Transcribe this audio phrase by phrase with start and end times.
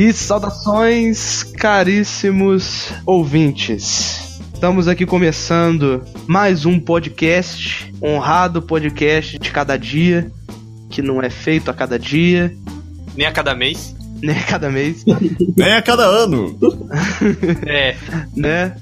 [0.00, 4.38] E saudações, caríssimos ouvintes.
[4.54, 10.30] Estamos aqui começando mais um podcast, honrado podcast de cada dia,
[10.88, 12.54] que não é feito a cada dia,
[13.16, 13.92] Nem a cada mês.
[14.22, 15.04] nem a cada mês,
[15.56, 16.56] Nem a cada ano.
[17.66, 17.96] É.
[18.36, 18.76] né?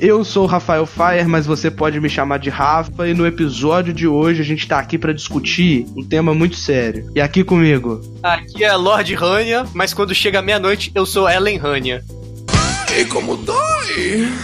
[0.00, 3.92] Eu sou o Rafael Fire, mas você pode me chamar de Rafa, e no episódio
[3.92, 7.10] de hoje a gente tá aqui pra discutir um tema muito sério.
[7.14, 12.02] E aqui comigo, Aqui é Lord Rania, mas quando chega meia-noite eu sou Ellen Rania.
[12.98, 14.28] E como dói?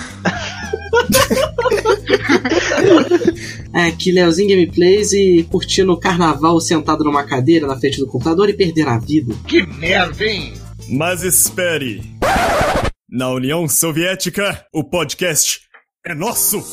[3.72, 8.48] É, aqui Leozinho Gameplays e curtindo o carnaval sentado numa cadeira na frente do computador
[8.48, 9.34] e perder a vida.
[10.88, 12.02] Mas espere.
[13.08, 15.60] Na União Soviética, o podcast
[16.04, 16.60] é nosso.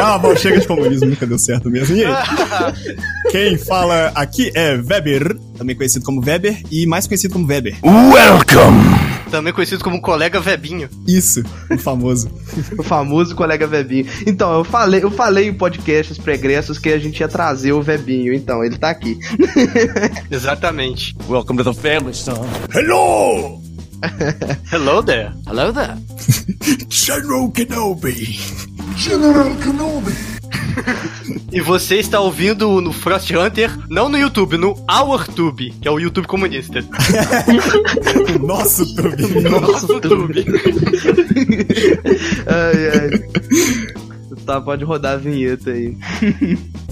[0.00, 1.96] Ah, bom, chega de comunismo, nunca deu certo mesmo.
[1.96, 2.12] E aí?
[3.30, 7.76] Quem fala aqui é Weber, também conhecido como Weber e mais conhecido como Weber.
[9.34, 10.88] Também conhecido como colega Vebinho.
[11.08, 12.30] Isso, o famoso.
[12.78, 14.06] o famoso colega Vebinho.
[14.24, 18.32] Então, eu falei, eu falei em podcasts pregressos que a gente ia trazer o Vebinho,
[18.32, 19.18] então, ele tá aqui.
[20.30, 21.16] Exatamente.
[21.28, 22.46] Welcome to the family, son.
[22.72, 23.60] Hello!
[24.70, 25.32] Hello there.
[25.48, 25.96] Hello there.
[26.88, 28.38] General Kenobi.
[31.52, 35.98] E você está ouvindo no Frost Hunter, não no YouTube, no OurTube, que é o
[35.98, 36.84] YouTube comunista.
[38.42, 39.40] Nosso Tubi.
[39.40, 40.44] Nosso YouTube.
[42.46, 43.10] ai, ai.
[44.44, 45.96] Tá, pode rodar a vinheta aí.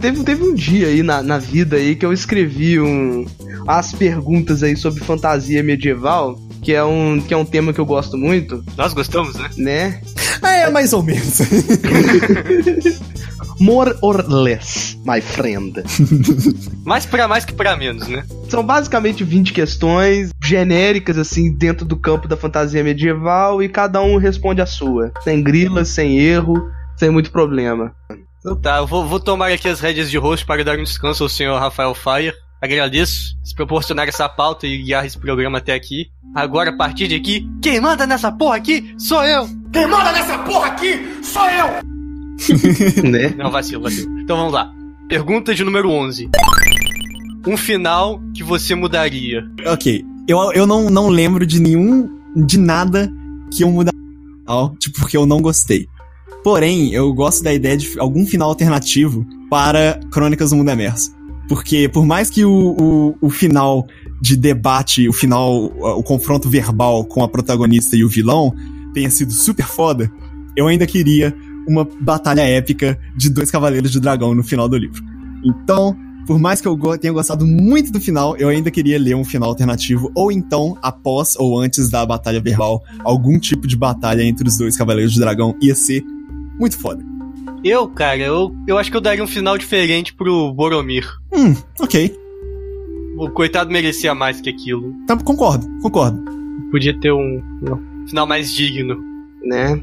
[0.00, 3.24] Teve, teve um dia aí na, na vida aí que eu escrevi um,
[3.66, 7.86] as perguntas aí sobre fantasia medieval, que é um, que é um tema que eu
[7.86, 9.50] gosto muito, Nós gostamos, né?
[9.56, 10.00] né?
[10.42, 11.38] Ah, é mais ou menos.
[13.60, 15.80] More or less, my friend.
[16.84, 18.24] Mais pra mais que pra menos, né?
[18.48, 24.16] São basicamente 20 questões genéricas, assim, dentro do campo da fantasia medieval e cada um
[24.18, 25.12] responde a sua.
[25.22, 27.94] Sem grilas, sem erro, sem muito problema.
[28.60, 31.28] Tá, eu vou, vou tomar aqui as rédeas de rosto para dar um descanso ao
[31.28, 32.34] senhor Rafael Fire.
[32.60, 36.06] Agradeço se proporcionar essa pauta e guiar esse programa até aqui.
[36.34, 39.48] Agora, a partir de aqui, quem manda nessa porra aqui sou eu!
[39.72, 41.66] Quem manda nessa porra aqui sou eu!
[43.08, 43.34] né?
[43.36, 44.18] Não, vacilo, vacilo.
[44.20, 44.70] Então vamos lá.
[45.08, 46.30] Pergunta de número 11.
[47.46, 49.44] Um final que você mudaria.
[49.66, 52.10] Ok, eu, eu não, não lembro de nenhum.
[52.34, 53.10] de nada
[53.52, 53.96] que eu mudaria.
[54.78, 55.86] Tipo, porque eu não gostei.
[56.42, 61.15] Porém, eu gosto da ideia de algum final alternativo para Crônicas do Mundo Emerso.
[61.48, 63.86] Porque, por mais que o, o, o final
[64.20, 68.52] de debate, o final, o confronto verbal com a protagonista e o vilão
[68.92, 70.10] tenha sido super foda,
[70.56, 71.34] eu ainda queria
[71.68, 75.02] uma batalha épica de dois cavaleiros de dragão no final do livro.
[75.44, 75.96] Então,
[76.26, 79.48] por mais que eu tenha gostado muito do final, eu ainda queria ler um final
[79.48, 84.56] alternativo, ou então, após ou antes da batalha verbal, algum tipo de batalha entre os
[84.56, 86.02] dois cavaleiros de dragão ia ser
[86.58, 87.15] muito foda.
[87.64, 91.06] Eu, cara, eu, eu acho que eu daria um final diferente pro Boromir.
[91.32, 92.16] Hum, ok.
[93.18, 94.94] O coitado merecia mais que aquilo.
[95.06, 96.22] Tá, concordo, concordo.
[96.70, 99.02] Podia ter um, um final mais digno.
[99.44, 99.80] Né?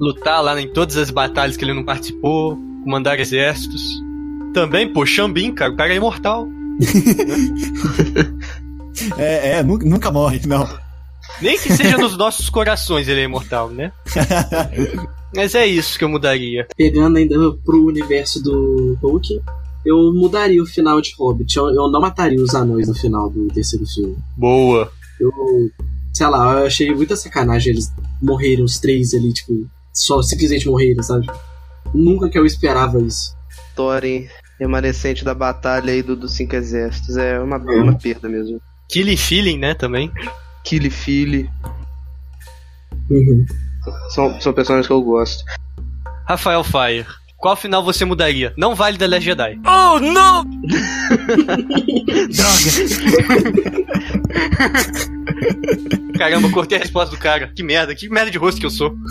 [0.00, 3.82] Lutar lá em todas as batalhas que ele não participou, comandar exércitos.
[4.54, 6.46] Também, pô, Xambin, cara, o cara é imortal.
[9.16, 10.68] É, é, nu- nunca morre, não.
[11.40, 13.90] Nem que seja nos nossos corações ele é imortal, né?
[15.34, 16.66] Mas é isso que eu mudaria.
[16.76, 19.40] Pegando ainda pro universo do Tolkien,
[19.84, 21.56] eu mudaria o final de Hobbit.
[21.56, 24.16] Eu, eu não mataria os anões no final do terceiro filme.
[24.36, 24.90] Boa.
[25.18, 25.30] Eu,
[26.12, 29.52] sei lá, eu achei muita sacanagem eles morrerem, os três ali, tipo,
[29.92, 31.26] só simplesmente morrerem, sabe?
[31.94, 33.34] Nunca que eu esperava isso.
[33.74, 34.28] Thorin,
[34.58, 37.16] remanescente da batalha aí do, dos cinco exércitos.
[37.16, 38.60] É uma, uma perda mesmo.
[38.88, 40.12] Killing Feeling, né, também.
[40.64, 41.50] Killy Philly.
[43.10, 43.44] Uhum.
[44.10, 45.44] São, são personagens que eu gosto.
[46.28, 47.06] Rafael Fire.
[47.42, 48.52] Qual final você mudaria?
[48.56, 49.58] Não vale The Last Jedi.
[49.66, 50.44] Oh no!
[56.18, 57.50] Caramba, eu cortei a resposta do cara.
[57.54, 58.94] Que merda, que merda de rosto que eu sou.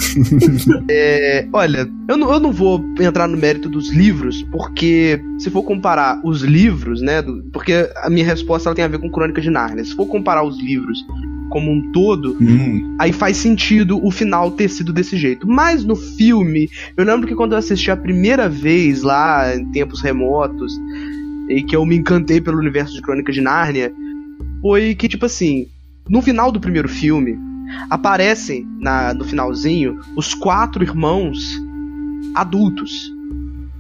[0.89, 5.63] É, olha, eu não, eu não vou entrar no mérito dos livros, porque se for
[5.63, 7.21] comparar os livros, né?
[7.21, 9.83] do- porque a minha resposta ela tem a ver com Crônica de Nárnia.
[9.83, 11.05] Se for comparar os livros
[11.49, 15.45] como um todo, Hum, aí faz sentido o final ter sido desse jeito.
[15.47, 20.01] Mas no filme, eu lembro que quando eu assisti a primeira vez lá, em tempos
[20.01, 20.73] remotos,
[21.49, 23.91] e que eu me encantei pelo universo de Crônicas de Nárnia
[24.61, 25.67] foi que, tipo assim,
[26.07, 27.37] no final do primeiro filme,
[27.89, 31.59] aparecem na, no finalzinho os quatro irmãos
[32.35, 33.11] adultos.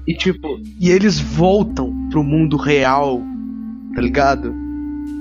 [0.07, 3.21] E tipo, e eles voltam pro mundo real,
[3.93, 4.53] tá ligado?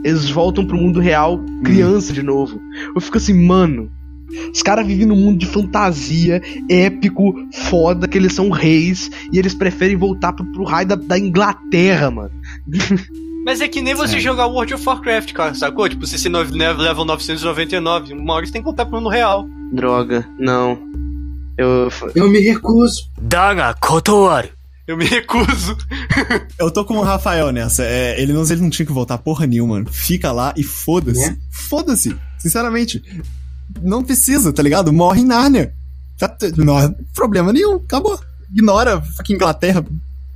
[0.02, 2.60] Eles voltam pro mundo real criança de novo.
[2.94, 3.90] Eu fico assim, mano.
[4.52, 7.34] Os caras vivem num mundo de fantasia, épico,
[7.68, 12.10] foda, que eles são reis e eles preferem voltar pro, pro raio da, da Inglaterra,
[12.10, 12.32] mano.
[13.44, 14.20] Mas é que nem você é.
[14.20, 15.88] jogar World of Warcraft, cara, sacou?
[15.88, 19.46] Tipo, você se level 999, uma hora você tem que voltar pro mundo real.
[19.72, 20.78] Droga, não.
[21.56, 21.88] Eu.
[22.14, 23.10] Eu me recuso.
[23.20, 24.48] Daga Kotoaru.
[24.86, 25.76] Eu me recuso.
[26.58, 27.84] eu tô com o Rafael nessa.
[27.84, 29.84] É, ele, não, ele não tinha que voltar porra nenhuma.
[29.88, 31.24] Fica lá e foda-se.
[31.24, 31.36] É?
[31.50, 32.16] Foda-se.
[32.38, 33.02] Sinceramente.
[33.82, 34.92] Não precisa, tá ligado?
[34.92, 35.74] Morre em Nárnia.
[36.18, 37.76] Tá, não, problema nenhum.
[37.76, 38.18] Acabou.
[38.52, 39.84] Ignora fucking Inglaterra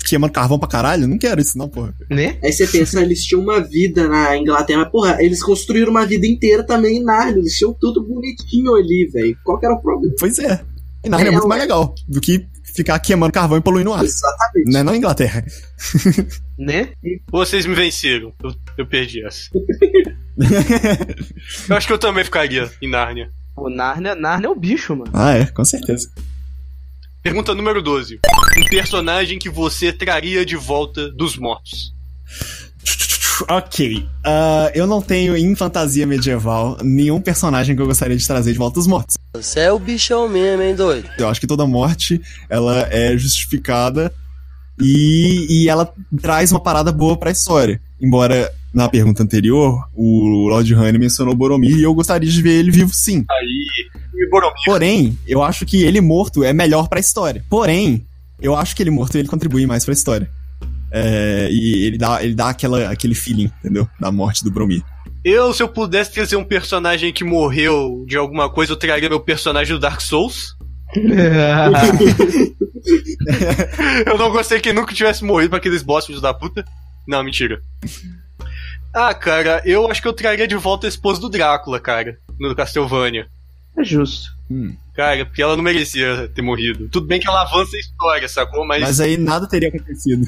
[0.04, 1.08] queimando carvão pra caralho.
[1.08, 1.94] Não quero isso, não, porra.
[2.10, 2.38] Né?
[2.42, 6.26] Aí você pensa, eles tinham uma vida na Inglaterra, mas porra, eles construíram uma vida
[6.26, 9.36] inteira também em Narnia, eles tinham tudo bonitinho ali, velho.
[9.42, 10.14] Qual que era o problema?
[10.18, 10.60] Pois é.
[11.04, 13.94] E Nárnia é, É, muito mais legal do que ficar queimando carvão e poluindo o
[13.94, 14.04] ar.
[14.04, 14.72] Exatamente.
[14.72, 15.44] Não é na Inglaterra.
[16.56, 16.90] Né?
[17.32, 18.32] Vocês me venceram.
[18.40, 19.50] Eu, eu perdi essa.
[21.68, 23.30] Eu acho que eu também ficaria em Nárnia.
[23.54, 25.10] Pô, Narnia, Narnia é o bicho, mano.
[25.12, 26.08] ah, é, com certeza.
[27.22, 28.18] Pergunta número 12.
[28.58, 31.92] Um personagem que você traria de volta dos mortos.
[33.48, 34.06] Ok.
[34.24, 38.58] ah, eu não tenho em fantasia medieval nenhum personagem que eu gostaria de trazer de
[38.58, 39.16] volta dos mortos.
[39.34, 41.08] Você é o bichão mesmo, hein, doido?
[41.18, 44.12] Eu acho que toda morte ela é justificada
[44.80, 47.80] e, e ela traz uma parada boa pra história.
[48.00, 52.70] Embora na pergunta anterior o Lord Honey mencionou Boromir e eu gostaria de ver ele
[52.70, 53.24] vivo sim.
[53.30, 53.66] Aí.
[54.14, 54.54] E Boromir.
[54.64, 57.44] Porém, eu acho que ele morto é melhor pra história.
[57.48, 58.04] Porém,
[58.40, 60.28] eu acho que ele morto ele contribui mais pra história.
[60.90, 63.88] É, e ele dá, ele dá aquela, aquele feeling, entendeu?
[63.98, 64.82] Da morte do Boromir.
[65.24, 69.20] Eu, se eu pudesse trazer um personagem que morreu de alguma coisa, eu traria meu
[69.20, 70.54] personagem do Dark Souls.
[74.06, 76.64] Eu não gostei que nunca tivesse morrido pra aqueles boss filhos da puta.
[77.08, 77.60] Não, mentira.
[78.94, 82.54] Ah, cara, eu acho que eu traria de volta a esposa do Drácula, cara, no
[82.54, 83.26] Castlevania.
[83.76, 84.28] é justo.
[84.50, 84.74] Hum.
[84.94, 86.88] Cara, porque ela não merecia ter morrido.
[86.88, 88.64] Tudo bem que ela avança a história, sacou?
[88.66, 88.80] Mas.
[88.82, 90.24] Mas aí nada teria acontecido.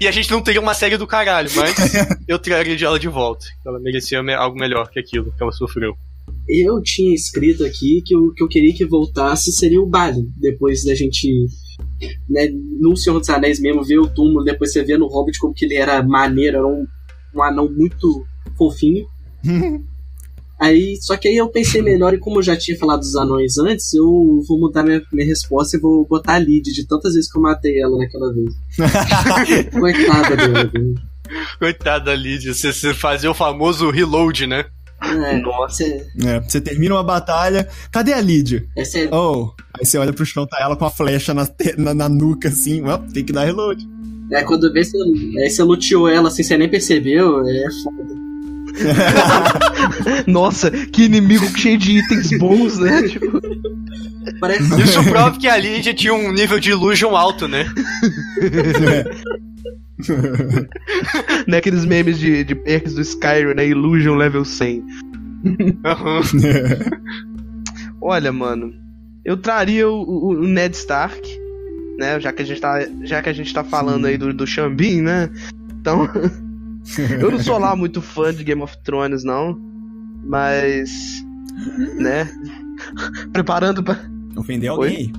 [0.00, 1.74] E a gente não teria uma série do caralho, mas
[2.28, 3.44] eu traria de ela de volta.
[3.66, 5.96] Ela merecia me- algo melhor que aquilo que ela sofreu.
[6.48, 10.84] Eu tinha escrito aqui que o que eu queria que voltasse seria o Balin, depois
[10.84, 11.28] da gente.
[12.28, 12.48] Né,
[12.80, 15.64] no Senhor dos Anéis mesmo, ver o túmulo, depois você vê no Hobbit como que
[15.64, 16.86] ele era maneiro, era um,
[17.34, 19.06] um anão muito fofinho.
[20.60, 23.56] Aí, só que aí eu pensei melhor, e como eu já tinha falado dos anões
[23.56, 24.04] antes, eu
[24.46, 27.40] vou mudar minha, minha resposta e vou botar a Lid, de tantas vezes que eu
[27.40, 28.52] matei ela naquela vez.
[29.72, 30.70] Coitada dela.
[30.70, 30.94] viu?
[31.58, 34.66] Coitada da Lydia, você, você fazia o famoso reload, né?
[35.10, 35.84] É, Nossa.
[35.84, 38.64] É, você termina uma batalha, cadê a Lídia?
[38.76, 41.94] essa é Oh, aí você olha pro chão, tá ela com a flecha na, na,
[41.94, 43.86] na nuca, assim, ó, tem que dar reload.
[44.32, 44.96] É, quando vê, você,
[45.42, 48.20] aí você luteou ela assim, você nem percebeu, é foda.
[50.26, 53.02] Nossa, que inimigo cheio de itens bons, né?
[53.08, 53.40] Tipo,
[54.38, 54.82] Parece.
[54.82, 57.66] Isso prova que a Lydia tinha um nível de illusion alto, né?
[61.46, 63.66] né, aqueles memes de, de perks do Skyrim, né?
[63.68, 64.84] Illusion level 100.
[65.84, 66.20] Aham.
[68.00, 68.72] Olha, mano,
[69.24, 71.20] eu traria o, o- o Ned Stark,
[71.98, 72.18] né?
[72.20, 75.02] Já que a gente tá, já que a gente tá falando aí do, do Xambin,
[75.02, 75.28] né?
[75.80, 76.08] Então,
[77.20, 79.58] eu não sou lá muito fã de Game of Thrones, não.
[80.24, 81.22] Mas,
[81.98, 82.30] né?
[83.32, 83.98] Preparando pra.
[84.36, 85.12] Ofendeu alguém aí.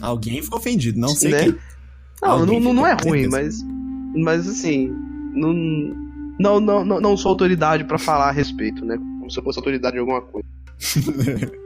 [0.00, 1.38] Alguém ficou ofendido, não sei Né?
[1.44, 1.54] quem.
[2.22, 3.30] Não, não, não, não é ruim, certeza.
[3.30, 3.64] mas.
[4.14, 4.94] Mas assim.
[5.34, 5.52] Não,
[6.38, 8.96] não, não, não, não sou autoridade pra falar a respeito, né?
[8.96, 10.46] Como se eu fosse autoridade em alguma coisa.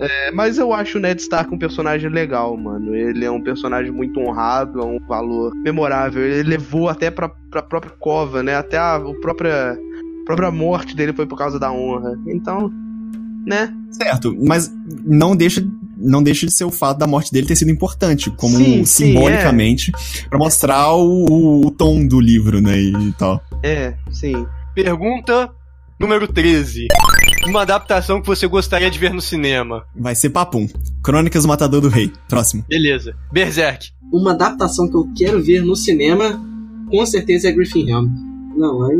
[0.00, 2.94] É, mas eu acho o Ned Stark um personagem legal, mano.
[2.94, 6.22] Ele é um personagem muito honrado, é um valor memorável.
[6.24, 8.56] Ele levou até pra, pra própria cova, né?
[8.56, 12.18] Até a, a própria, a própria morte dele foi por causa da honra.
[12.26, 12.72] Então,
[13.46, 13.74] né?
[13.90, 15.62] Certo, mas não deixa,
[16.00, 18.84] não deixa de ser o fato da morte dele ter sido importante, como Sim, um-
[18.86, 19.92] sim, simbolicamente,
[20.28, 23.40] pra mostrar o, o- o tom do livro, né, e tal.
[23.62, 24.46] É, sim.
[24.74, 25.50] Pergunta
[25.98, 26.86] número 13.
[27.46, 29.84] Uma adaptação que você gostaria de ver no cinema.
[29.96, 30.66] Vai ser papum.
[31.02, 32.12] Crônicas do Matador do Rei.
[32.28, 32.64] Próximo.
[32.68, 33.14] Beleza.
[33.32, 33.88] Berserk.
[34.12, 36.40] Uma adaptação que eu quero ver no cinema,
[36.90, 38.08] com certeza é Griffin Helm.
[38.56, 38.98] Não, aí.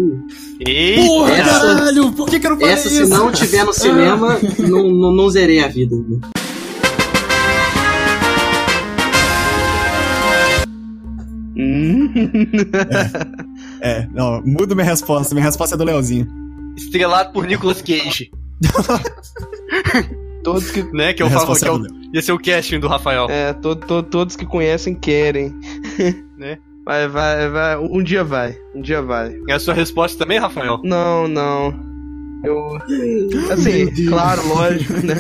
[0.66, 1.32] Eita!
[1.32, 2.12] Essa- caralho!
[2.12, 3.10] Por que, que eu não falei Essa, se isso?
[3.10, 5.96] não tiver no cinema, não, não, não zerei a vida.
[5.96, 6.18] né?
[11.56, 12.10] Hum.
[13.82, 15.34] É, não, muda minha resposta.
[15.34, 16.26] Minha resposta é do Leozinho.
[16.76, 18.30] Estrelado por Nicolas Cage,
[20.44, 20.82] Todos que.
[20.94, 21.12] né?
[21.14, 21.76] Que é o Minha favor, resposta que é é
[22.10, 23.26] o, ia ser o casting do Rafael.
[23.30, 25.54] É, to, to- todos que conhecem querem.
[26.38, 26.56] Né?
[26.86, 27.76] Vai, vai, vai.
[27.76, 28.56] Um dia vai.
[28.74, 29.38] Um dia vai.
[29.46, 30.80] É a sua resposta também, Rafael?
[30.82, 31.78] Não, não.
[32.42, 32.78] Eu.
[33.52, 35.16] Assim, claro, lógico, né?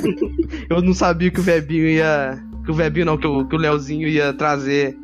[0.70, 2.42] Eu não sabia que o Vebinho ia.
[2.64, 4.96] Que o Vebinho não, que o, que o Leozinho ia trazer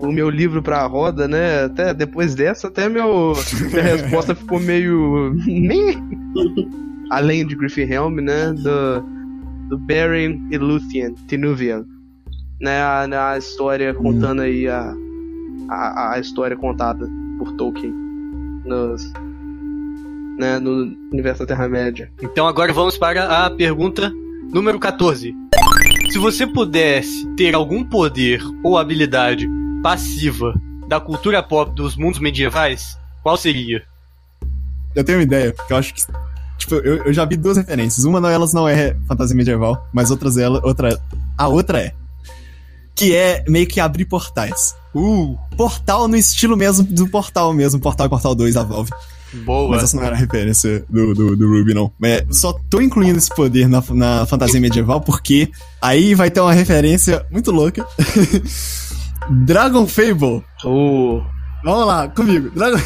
[0.00, 1.64] o meu livro pra roda, né?
[1.64, 3.32] Até depois dessa, até meu.
[3.70, 5.34] Minha resposta ficou meio.
[5.46, 6.02] Nem.
[7.10, 8.52] Além de Griffin Helm, né?
[8.52, 9.18] Do.
[9.68, 11.84] Do Beren e Luthien, Tinuvian.
[12.58, 12.80] Né?
[12.80, 14.94] A, a história contando aí a,
[15.68, 16.14] a.
[16.14, 17.06] A história contada
[17.38, 17.92] por Tolkien.
[18.64, 19.12] Nos,
[20.38, 22.10] né, no universo da Terra-média.
[22.22, 24.12] Então agora vamos para a pergunta
[24.52, 25.34] número 14.
[26.10, 29.48] Se você pudesse ter algum poder ou habilidade
[29.82, 30.54] passiva
[30.88, 33.82] da cultura pop dos mundos medievais, qual seria?
[34.94, 36.02] Eu tenho uma ideia, que eu acho que.
[36.56, 38.04] Tipo, eu, eu já vi duas referências.
[38.04, 40.98] Uma delas não é fantasia medieval, mas outras ela, outra.
[41.36, 41.94] A outra é.
[42.96, 44.74] Que é meio que abrir portais.
[44.92, 48.90] Uh, Portal no estilo mesmo do portal mesmo, Portal Portal 2 da Valve.
[49.44, 49.70] boa.
[49.70, 51.92] Mas essa não era a referência do, do, do Ruby, não.
[52.02, 55.48] É, só tô incluindo esse poder na, na fantasia medieval porque
[55.80, 57.86] aí vai ter uma referência muito louca.
[59.30, 60.42] Dragon Fable.
[60.64, 61.20] Oh,
[61.64, 62.50] Vamos lá, comigo.
[62.50, 62.78] Dragon,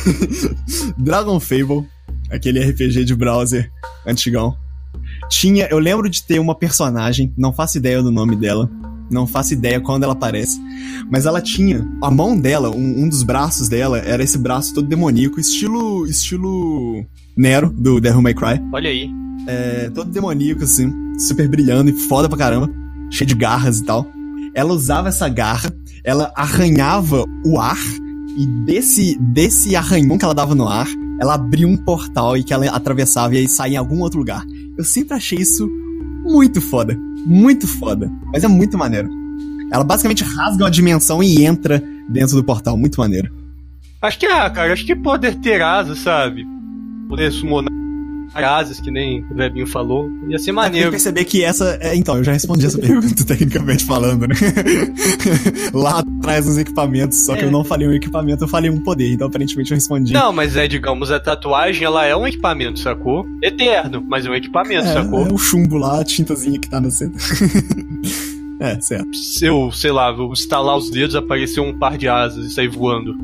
[0.98, 1.86] Dragon Fable,
[2.30, 3.70] aquele RPG de browser
[4.06, 4.56] antigão.
[5.30, 8.70] Tinha, eu lembro de ter uma personagem, não faço ideia do nome dela,
[9.10, 10.58] não faço ideia quando ela aparece,
[11.10, 14.88] mas ela tinha a mão dela, um, um dos braços dela era esse braço todo
[14.88, 17.04] demoníaco, estilo estilo
[17.36, 19.10] Nero do Devil May Cry, Olha aí.
[19.46, 22.70] é, todo demoníaco assim, super brilhando e foda pra caramba,
[23.10, 24.06] cheio de garras e tal.
[24.54, 25.72] Ela usava essa garra,
[26.04, 27.78] ela arranhava o ar
[28.36, 30.88] e desse, desse arranhão que ela dava no ar,
[31.20, 34.44] ela abria um portal e que ela atravessava e aí saía em algum outro lugar.
[34.76, 35.68] Eu sempre achei isso
[36.24, 36.96] muito foda.
[37.26, 38.10] Muito foda.
[38.32, 39.08] Mas é muito maneiro.
[39.70, 42.76] Ela basicamente rasga uma dimensão e entra dentro do portal.
[42.76, 43.32] Muito maneiro.
[44.00, 46.44] Acho que, ah, cara, acho que poder ter asas, sabe?
[47.08, 47.81] Poder summonar
[48.34, 50.10] asas, que nem o Webinho falou.
[50.28, 50.90] Ia ser que maneiro.
[50.90, 51.78] perceber que essa.
[51.80, 54.34] É, então, eu já respondi essa pergunta tecnicamente falando, né?
[55.72, 57.44] Lá atrás nos equipamentos, só que É.
[57.44, 59.12] eu não falei um equipamento, eu falei um poder.
[59.12, 60.12] Então aparentemente eu respondi.
[60.12, 63.26] Não, mas é, digamos, a tatuagem, ela é um equipamento, sacou?
[63.42, 65.26] Eterno, mas é um equipamento, é, sacou?
[65.26, 67.18] é o chumbo lá, a tintazinha que tá no centro.
[68.60, 69.14] é, certo.
[69.16, 72.68] Se eu, sei lá, vou estalar os dedos, aparecer um par de asas e sair
[72.68, 73.16] voando.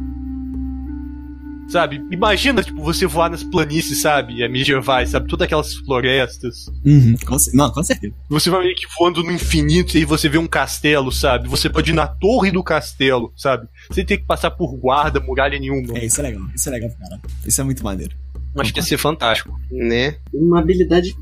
[1.69, 2.01] Sabe?
[2.11, 4.43] Imagina, tipo, você voar nas planícies, sabe?
[4.43, 5.29] É medievais, sabe?
[5.29, 6.67] Todas aquelas florestas.
[6.85, 8.15] Uhum, com não, com certeza.
[8.31, 11.47] Você vai meio que voando no infinito e aí você vê um castelo, sabe?
[11.49, 13.67] Você pode ir na torre do castelo, sabe?
[13.93, 15.99] Sem ter que passar por guarda, muralha nenhuma.
[15.99, 16.43] É, isso é legal.
[16.55, 17.21] Isso é legal, cara.
[17.45, 18.17] Isso é muito maneiro.
[18.57, 19.53] Acho que ia ser fantástico.
[19.71, 20.17] né?
[20.33, 21.15] Uma habilidade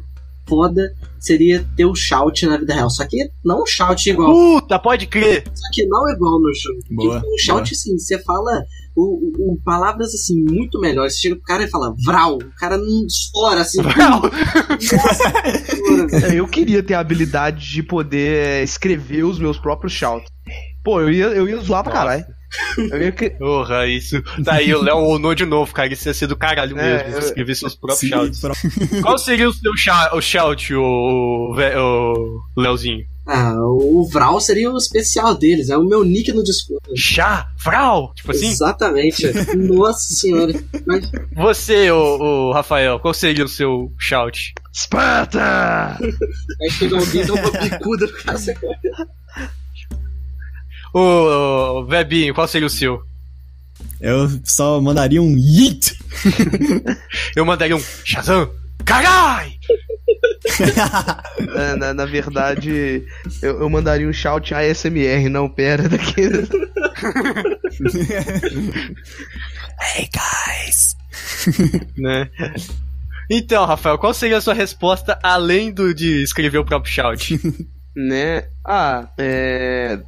[0.48, 2.88] foda seria ter o shout na vida real.
[2.88, 4.32] Só que não um shout igual.
[4.32, 5.42] Puta, pode crer!
[5.52, 6.80] Só que não igual no jogo.
[6.90, 8.64] Boa, Porque um shout, assim, você fala
[8.96, 11.14] o, o- palavras assim muito melhores.
[11.14, 12.36] Você chega pro cara e fala Vral.
[12.36, 13.78] O cara não estoura assim.
[14.80, 16.26] estoura.
[16.32, 20.28] É, Eu queria ter a habilidade de poder é, escrever os meus próprios shouts.
[20.84, 22.04] Pô, eu ia, eu ia zoar pra Nossa.
[22.06, 22.24] caralho.
[22.78, 23.30] Eu ia que...
[23.30, 24.22] Porra, isso.
[24.38, 25.92] Daí o Léo onou de novo, cara.
[25.92, 27.12] Isso ia ser do caralho É, mesmo.
[27.14, 28.40] eu- Escrever seus próprios shouts.
[29.02, 31.54] Qual seria o seu shout, o, shout, o?
[33.26, 35.68] Ah, o Vral seria o especial deles.
[35.68, 36.80] É o meu nick no Discord.
[36.96, 38.12] Chá, Vral!
[38.14, 38.48] Tipo assim?
[38.48, 39.26] Exatamente.
[39.56, 40.52] Nossa senhora.
[40.86, 44.54] Mas Você, o, o Rafael, qual seria o seu shout?
[44.72, 45.98] Esparta!
[46.62, 48.38] aí chega alguém e dá uma bicuda no cara.
[50.94, 53.02] O Vebinho, qual seria o seu?
[54.00, 55.98] Eu só mandaria um yeet.
[57.34, 58.48] Eu mandaria um Shazam!
[58.84, 59.52] Carai!
[61.56, 63.04] É, na, na verdade,
[63.40, 66.22] eu, eu mandaria um shout ASMR, não, pera, daqui.
[69.96, 70.96] hey guys.
[71.96, 72.28] Né?
[73.30, 77.40] Então, Rafael, qual seria a sua resposta além do de escrever o próprio shout?
[77.96, 78.48] né?
[78.64, 79.98] Ah, é.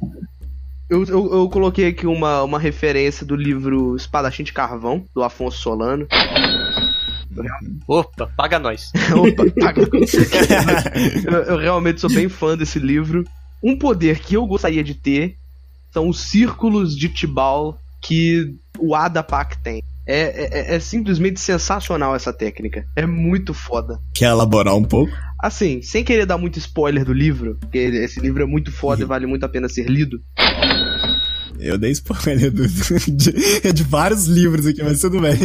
[0.89, 5.59] Eu, eu, eu coloquei aqui uma, uma referência do livro Espadachim de Carvão, do Afonso
[5.59, 6.07] Solano.
[7.87, 8.91] Opa, paga nós.
[9.15, 10.91] Opa, paga certeza.
[11.25, 13.23] eu, eu realmente sou bem fã desse livro.
[13.63, 15.37] Um poder que eu gostaria de ter
[15.91, 19.81] são os círculos de Tibal que o Adapak tem.
[20.07, 22.85] É, é, é simplesmente sensacional essa técnica.
[22.95, 23.99] É muito foda.
[24.15, 25.13] Quer elaborar um pouco?
[25.37, 29.05] Assim, sem querer dar muito spoiler do livro, porque esse livro é muito foda e
[29.05, 30.19] vale muito a pena ser lido.
[31.59, 32.67] Eu dei spoiler do,
[33.11, 35.37] de, de vários livros aqui, mas tudo bem.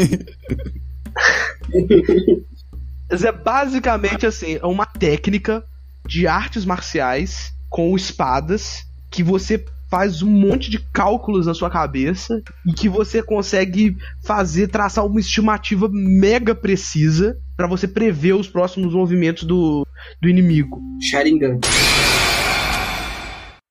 [3.09, 5.63] Mas é basicamente assim, é uma técnica
[6.05, 12.41] de artes marciais com espadas que você faz um monte de cálculos na sua cabeça
[12.65, 18.93] e que você consegue fazer traçar uma estimativa mega precisa pra você prever os próximos
[18.93, 19.85] movimentos do,
[20.21, 20.79] do inimigo.
[21.09, 21.59] Sharingan.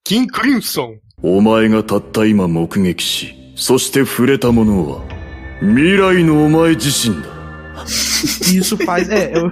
[0.04, 0.98] King Crimson.
[1.20, 5.02] お前がたった今目撃し、そして触れたものは、
[5.60, 7.31] 未来のお前自身だ。
[8.51, 9.09] E isso faz.
[9.09, 9.51] É, eu-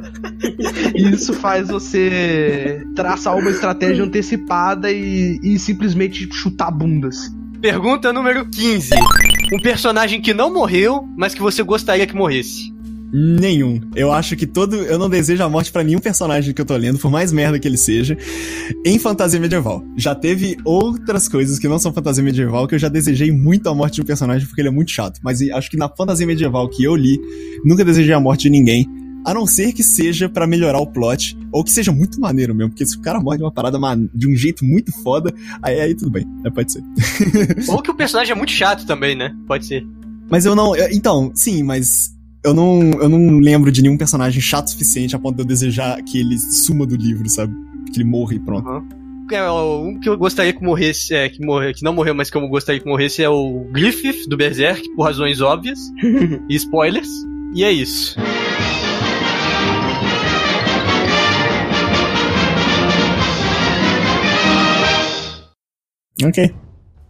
[0.95, 7.33] isso faz você traçar uma estratégia antecipada e, e simplesmente chutar bundas.
[7.61, 8.89] Pergunta número 15.
[9.53, 12.73] Um personagem que não morreu, mas que você gostaria que morresse.
[13.13, 13.81] Nenhum.
[13.95, 14.75] Eu acho que todo.
[14.75, 17.59] Eu não desejo a morte pra nenhum personagem que eu tô lendo, por mais merda
[17.59, 18.17] que ele seja,
[18.85, 19.83] em fantasia medieval.
[19.97, 23.75] Já teve outras coisas que não são fantasia medieval que eu já desejei muito a
[23.75, 25.19] morte de um personagem porque ele é muito chato.
[25.23, 27.19] Mas acho que na fantasia medieval que eu li,
[27.65, 28.87] nunca desejei a morte de ninguém.
[29.23, 32.71] A não ser que seja pra melhorar o plot, ou que seja muito maneiro mesmo,
[32.71, 33.77] porque se o cara morre de uma parada
[34.15, 36.81] de um jeito muito foda, aí, aí tudo bem, é, pode ser.
[37.67, 39.31] Ou que o personagem é muito chato também, né?
[39.47, 39.85] Pode ser.
[40.27, 40.75] Mas eu não.
[40.75, 42.09] eu- então, sim, mas.
[42.43, 45.45] Eu não, eu não lembro de nenhum personagem chato o suficiente a ponto de eu
[45.45, 47.53] desejar que ele suma do livro, sabe?
[47.93, 48.67] Que ele morra e pronto.
[49.31, 52.37] É, um que eu gostaria que morresse, é, que, morre, que não morreu, mas que
[52.37, 55.79] eu gostaria que morresse é o Griffith do Berserk, por razões óbvias.
[56.49, 57.07] e spoilers.
[57.53, 58.17] E é isso.
[66.23, 66.51] Ok.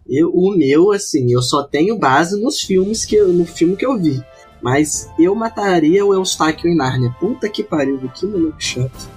[0.10, 3.86] Eu, o meu, assim, eu só tenho base nos filmes que eu, no filme que
[3.86, 4.22] eu vi.
[4.62, 7.16] Mas eu mataria o Eustáquio em Nárnia.
[7.20, 9.10] Puta que pariu, que maluco chato.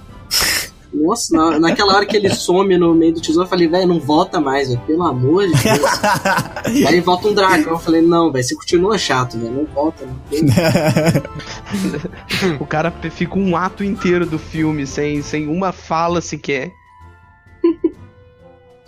[0.93, 3.99] Nossa, na- naquela hora que ele some no meio do tesouro, eu falei, velho, não
[3.99, 5.81] volta mais, velho, pelo amor de Deus.
[6.87, 10.15] Aí volta um dragão, eu falei, não, velho, você continua chato, velho, não volta, não.
[12.59, 16.71] O cara fica um ato inteiro do filme sem, sem uma fala sequer.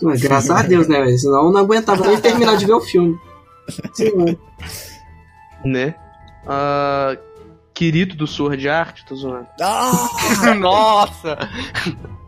[0.01, 2.81] Mas, graças a Deus, né, velho, senão eu não aguentava nem terminar de ver o
[2.81, 3.17] filme.
[3.93, 4.39] Sim, mano.
[5.65, 5.95] né?
[6.47, 7.15] Ah,
[7.77, 9.45] Querido do Sword Art, tô zoando.
[9.61, 10.09] Ah!
[10.59, 11.37] Nossa!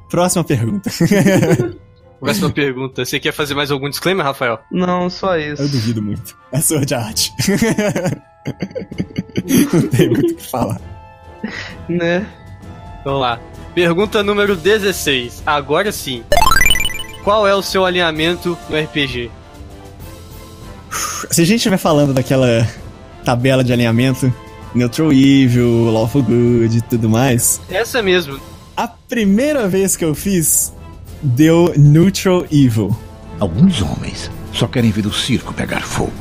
[0.08, 0.92] Próxima pergunta.
[2.22, 3.04] Próxima pergunta.
[3.04, 4.60] Você quer fazer mais algum disclaimer, Rafael?
[4.72, 5.64] Não, só isso.
[5.64, 6.38] Eu duvido muito.
[6.52, 7.34] É sua de arte.
[9.74, 10.80] não tem muito o que falar.
[11.88, 12.28] Né?
[13.04, 13.40] Vamos lá.
[13.74, 15.42] Pergunta número 16.
[15.48, 16.24] Agora sim.
[17.24, 19.32] Qual é o seu alinhamento no RPG?
[21.32, 22.68] Se a gente estiver falando daquela
[23.24, 24.32] tabela de alinhamento,
[24.74, 28.40] Neutral Evil, Lawful Good e tudo mais, Essa mesmo.
[28.78, 30.74] a primeira vez que eu fiz
[31.22, 32.96] deu Neutral Evil.
[33.40, 36.12] Alguns homens só querem ver o circo pegar fogo.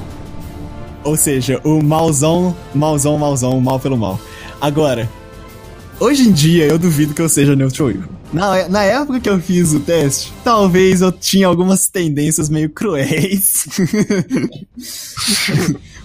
[1.04, 4.20] Ou seja, o malzão, malzão, malzão, mal pelo mal.
[4.60, 5.08] Agora,
[6.00, 8.08] hoje em dia eu duvido que eu seja neutral evil.
[8.32, 13.66] Na, na época que eu fiz o teste, talvez eu tinha algumas tendências meio cruéis.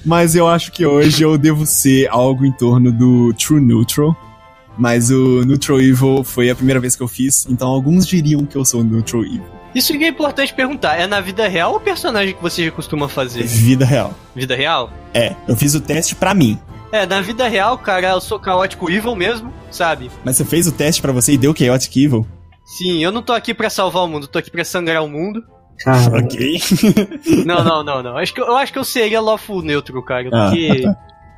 [0.06, 4.16] Mas eu acho que hoje eu devo ser algo em torno do True Neutral.
[4.78, 8.56] Mas o Neutral Evil foi a primeira vez que eu fiz, então alguns diriam que
[8.56, 9.46] eu sou Neutral Evil.
[9.76, 10.96] Isso que é importante perguntar.
[10.96, 13.44] É na vida real ou personagem que você costuma fazer?
[13.44, 14.14] Vida real.
[14.36, 14.92] Vida real?
[15.14, 16.60] É, eu fiz o teste pra mim.
[16.92, 20.12] É, na vida real, cara, eu sou caótico evil mesmo, sabe?
[20.24, 22.26] Mas você fez o teste pra você e deu Chaotic Evil?
[22.64, 25.44] Sim, eu não tô aqui pra salvar o mundo, tô aqui pra sangrar o mundo.
[25.80, 26.60] Cara, Ok.
[27.46, 28.18] Não, não, não, não.
[28.18, 30.84] Acho que, eu- eu acho que eu seria lawful neutro, cara, Ah, porque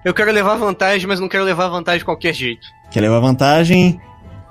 [0.04, 2.68] eu quero levar vantagem, mas não quero levar vantagem de qualquer jeito.
[2.92, 4.00] Quer levar vantagem?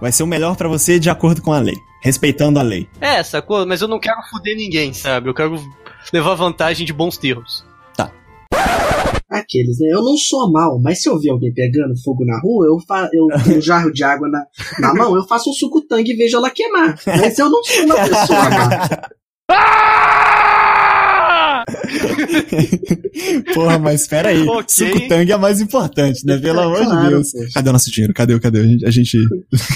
[0.00, 1.76] Vai ser o melhor pra você de acordo com a lei.
[2.02, 2.88] Respeitando a lei.
[3.00, 3.64] É, sacou?
[3.66, 5.28] Mas eu não quero foder ninguém, sabe?
[5.30, 5.58] Eu quero
[6.12, 7.64] levar vantagem de bons termos.
[9.30, 9.88] aqueles, né?
[9.90, 13.08] Eu não sou mal, mas se eu ver alguém pegando fogo na rua, eu fa
[13.12, 14.44] eu tenho um jarro de água na,
[14.78, 16.96] na mão, eu faço um suco tangue e vejo ela queimar.
[17.06, 19.00] Mas eu não sou uma pessoa má.
[23.54, 24.46] Porra, mas espera aí.
[24.46, 24.64] Ok.
[24.68, 26.38] Sucutang é mais importante, né?
[26.38, 27.32] Pelo amor de Claro, Deus.
[27.32, 27.48] poxa.
[27.54, 28.14] Cadê o nosso dinheiro?
[28.14, 28.40] Cadê?
[28.40, 28.60] Cadê?
[28.60, 29.18] A gente, a gente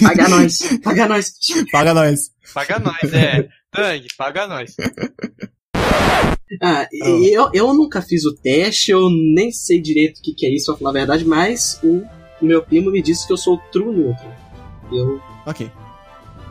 [0.03, 1.33] Paga nós, paga nós.
[1.71, 2.21] paga nós.
[2.55, 3.49] Paga nós, é.
[3.73, 4.75] Tang, paga nós.
[6.63, 10.47] Ah, e eu, eu nunca fiz o teste, eu nem sei direito o que, que
[10.47, 12.03] é isso, pra falar a verdade, mas o
[12.41, 14.35] meu primo me disse que eu sou true neutral.
[14.91, 15.71] Eu, Ok.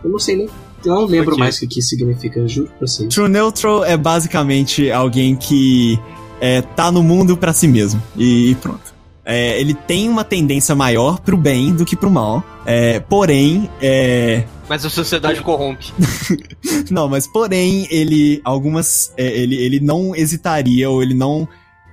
[0.04, 0.48] eu não sei nem.
[0.86, 1.40] Eu não lembro Ok.
[1.40, 3.14] mais o que, que significa, juro pra vocês.
[3.14, 6.00] True Neutral é basicamente alguém que
[6.40, 8.02] é, tá no mundo pra si mesmo.
[8.16, 8.96] E, pronto.
[9.26, 12.42] É, ele tem uma tendência maior pro bem do que pro mal.
[12.66, 15.92] É, porém, é, Mas a sociedade corrompe.
[16.90, 18.40] não, mas porém, ele.
[18.46, 19.12] Algumas.
[19.18, 21.46] é, ele, ele não hesitaria ou ele não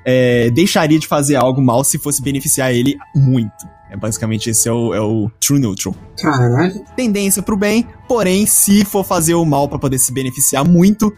[0.04, 3.66] é, deixaria de fazer algo mal se fosse beneficiar ele muito.
[3.94, 5.94] É basicamente esse é o, é o True Neutral.
[6.20, 6.84] Caralho.
[6.96, 11.12] Tendência pro bem, porém, se for fazer o mal pra poder se beneficiar muito,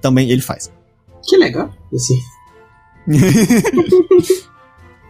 [0.00, 0.68] também ele faz.
[1.22, 1.72] Que legal.
[1.94, 2.18] Assim.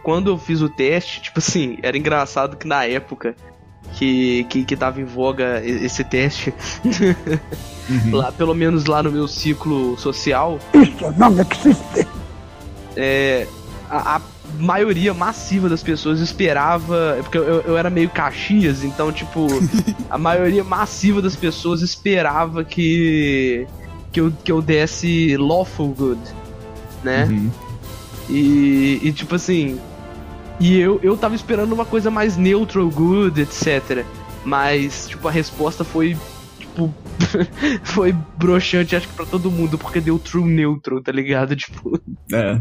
[0.02, 3.34] Quando eu fiz o teste, tipo assim, era engraçado que na época
[3.94, 6.52] que, que, que tava em voga esse teste,
[7.88, 8.16] Uhum.
[8.16, 12.06] lá, pelo menos lá no meu ciclo social, Isso não existe.
[12.94, 13.46] é,
[13.88, 14.20] a, a
[14.58, 17.16] maioria massiva das pessoas esperava.
[17.18, 19.46] é Porque eu, eu era meio Caxias, então, tipo,
[20.10, 23.66] a maioria massiva das pessoas esperava que.
[24.12, 26.20] que eu, que eu desse lawful good,
[27.02, 27.24] né?
[27.24, 27.50] Uhum.
[28.28, 29.80] E, e, tipo assim.
[30.60, 34.04] E eu, eu tava esperando uma coisa mais neutral good, etc.
[34.44, 36.16] Mas, tipo, a resposta foi.
[36.58, 36.92] Tipo.
[37.82, 41.54] foi broxante, acho que pra todo mundo, porque deu true neutral, tá ligado?
[41.56, 42.00] Tipo.
[42.32, 42.60] É,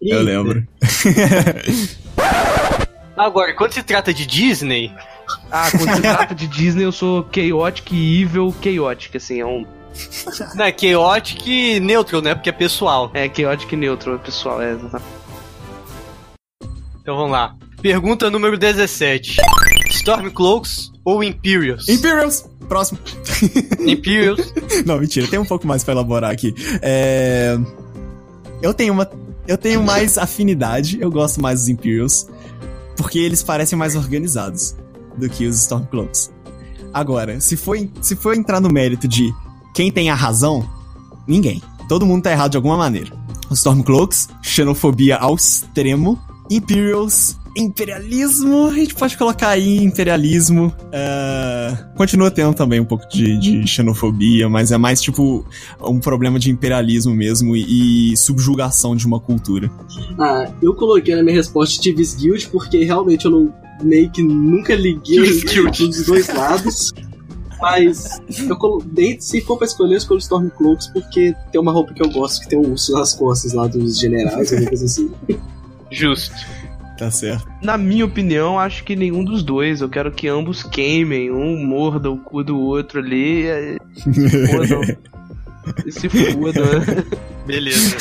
[0.00, 0.66] eu lembro.
[3.16, 4.92] Agora, quando se trata de Disney,
[5.50, 9.64] Ah, quando se trata de Disney, eu sou chaotic e evil chaotic, assim, é um.
[10.56, 12.34] não é chaotic e neutral, né?
[12.34, 13.10] Porque é pessoal.
[13.14, 15.04] É chaotic e neutral, pessoal, é exatamente.
[17.00, 17.54] Então vamos lá.
[17.80, 19.36] Pergunta número 17.
[19.90, 21.88] Stormcloaks ou Imperials?
[21.88, 22.48] Imperials!
[22.68, 22.98] Próximo.
[23.86, 24.52] Imperials.
[24.86, 26.54] Não, mentira, tem um pouco mais pra elaborar aqui.
[26.80, 27.56] É...
[28.62, 29.08] Eu tenho uma.
[29.46, 32.26] Eu tenho mais afinidade, eu gosto mais dos Imperials,
[32.96, 34.74] porque eles parecem mais organizados
[35.16, 36.32] do que os Stormcloaks.
[36.92, 39.32] Agora, se for, se for entrar no mérito de
[39.74, 40.68] quem tem a razão,
[41.26, 41.62] ninguém.
[41.88, 43.12] Todo mundo tá errado de alguma maneira.
[43.50, 46.18] Os Stormcloaks, xenofobia ao extremo.
[46.50, 50.74] Imperials, imperialismo, a gente pode colocar aí imperialismo.
[50.92, 55.46] é, Continua tendo também um pouco de, de xenofobia, mas é mais tipo
[55.80, 59.70] um problema de imperialismo mesmo e, e subjugação de uma cultura.
[60.18, 64.74] Ah, eu coloquei na minha resposta Tivis Guild porque realmente eu não meio que nunca
[64.74, 65.42] liguei
[65.78, 66.92] dos dois lados.
[67.60, 68.84] Mas eu colo...
[69.20, 72.48] se for pra escolher, eu escolho Stormcloaks porque tem uma roupa que eu gosto, que
[72.48, 75.10] tem um urso nas costas lá dos generais, alguma coisa assim.
[75.90, 76.34] Justo.
[76.98, 77.46] Tá certo.
[77.62, 79.80] Na minha opinião, acho que nenhum dos dois.
[79.80, 83.44] Eu quero que ambos queimem, um morda o cu do outro ali.
[84.50, 84.82] Fodam.
[85.86, 86.62] E se foda.
[87.46, 87.96] Beleza.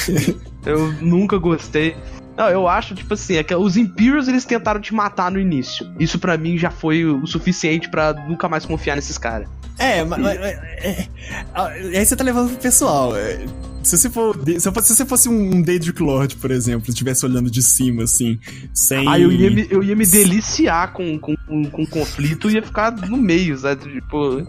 [0.65, 1.95] Eu nunca gostei.
[2.35, 5.85] Não, eu acho, tipo assim, é os Imperials eles tentaram te matar no início.
[5.99, 9.47] Isso pra mim já foi o suficiente pra nunca mais confiar nesses caras.
[9.77, 10.19] É, mas.
[10.21, 11.07] mas- é,
[11.53, 13.15] ah, aí você tá levando pro pessoal.
[13.15, 13.45] é,
[13.83, 17.25] Se você, for, se, eu fosse- se você fosse um Daedric Lord, por exemplo, estivesse
[17.25, 18.39] olhando de cima, assim,
[18.73, 19.07] sem.
[19.09, 22.61] Aí eu ia me, eu ia me deliciar com, com, com, com conflito e ia
[22.63, 23.91] ficar no meio, sabe?
[23.91, 24.47] Tipo.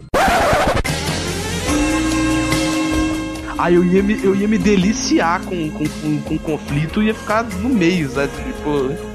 [3.56, 7.14] Aí eu ia me, eu ia me deliciar com, com, com, com conflito e ia
[7.14, 8.32] ficar no meio, sabe?
[8.32, 9.14] Tipo.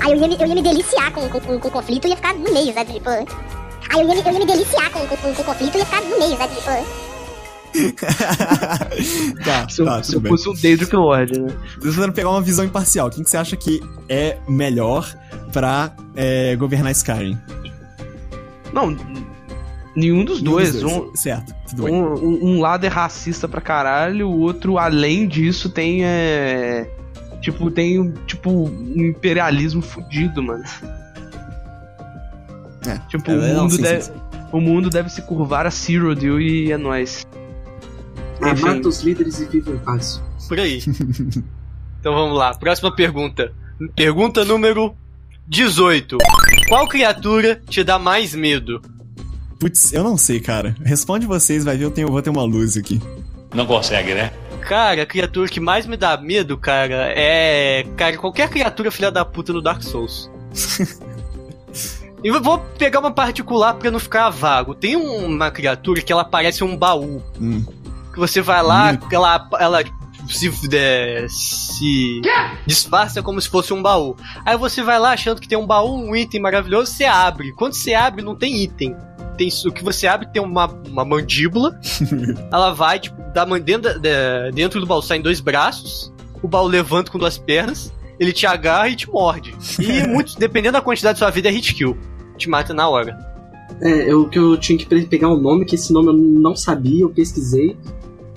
[0.00, 2.34] Aí eu ia me, eu ia me deliciar com, com, com, conflito e ia ficar
[2.34, 2.92] no meio, sabe?
[2.92, 3.10] Tipo.
[3.10, 3.26] Aí
[3.92, 6.18] eu ia me, eu ia me deliciar com, com, com, conflito e ia ficar no
[6.18, 6.54] meio, sabe?
[6.54, 6.70] Tipo.
[9.44, 11.56] tá, Se eu, tá, se eu fosse um Daedric Lord, né?
[11.80, 13.10] Tô tentando pegar uma visão imparcial.
[13.10, 15.12] Quem que você acha que é melhor
[15.52, 17.38] pra é, governar Skyrim?
[18.72, 18.96] Não,
[19.94, 20.72] nenhum dos Nenhum dois.
[20.72, 21.59] dos Um, Certo.
[21.78, 26.04] Um, um- um lado é racista pra caralho, o outro, além disso, tem.
[26.04, 26.90] É,
[27.40, 30.64] tipo, tem tipo um imperialismo fudido, mano.
[32.86, 34.20] É, Tipo, é, o, não, mundo sim, deve, sim, sim.
[34.52, 37.26] o mundo deve se curvar a Cyrodiil e é nóis.
[38.40, 40.22] Ah, mata os líderes e vive em paz.
[40.48, 40.80] Por aí.
[42.00, 42.54] Então vamos lá.
[42.54, 43.52] Próxima pergunta.
[43.94, 44.96] Pergunta número
[45.46, 46.16] 18.
[46.66, 48.80] Qual criatura te dá mais medo?
[49.60, 50.74] Putz, eu não sei, cara.
[50.84, 53.00] Responde vocês, vai ver, eu, tenho, eu vou ter uma luz aqui.
[53.54, 54.32] Não consegue, né?
[54.62, 57.84] Cara, a criatura que mais me dá medo, cara, é.
[57.96, 60.28] Cara, qualquer criatura filha da puta no Dark Souls.
[62.22, 64.74] E eu vou pegar uma particular pra não ficar vago.
[64.74, 67.22] Tem um- uma criatura que ela parece um baú.
[67.40, 67.64] Hum.
[68.12, 69.08] Que você vai lá, Único.
[69.14, 69.82] ela, ela
[70.28, 72.20] se, é, se
[72.66, 74.16] disfarça como se fosse um baú.
[74.44, 77.52] Aí você vai lá achando que tem um baú, um item maravilhoso, você abre.
[77.54, 78.96] Quando você abre, não tem item.
[79.36, 81.78] Tem, o que você abre tem uma, uma mandíbula.
[82.52, 86.12] ela vai, tipo, da, dentro, da- dentro do baú saem dois braços.
[86.42, 87.92] O baú levanta com duas pernas.
[88.18, 89.54] Ele te agarra e te morde.
[89.78, 91.96] E muito, dependendo da quantidade da sua vida, é hit kill.
[92.36, 93.18] Te mata na hora.
[93.80, 96.54] É, eu que eu tinha que pe- pegar um nome, que esse nome eu não
[96.54, 97.76] sabia, eu pesquisei.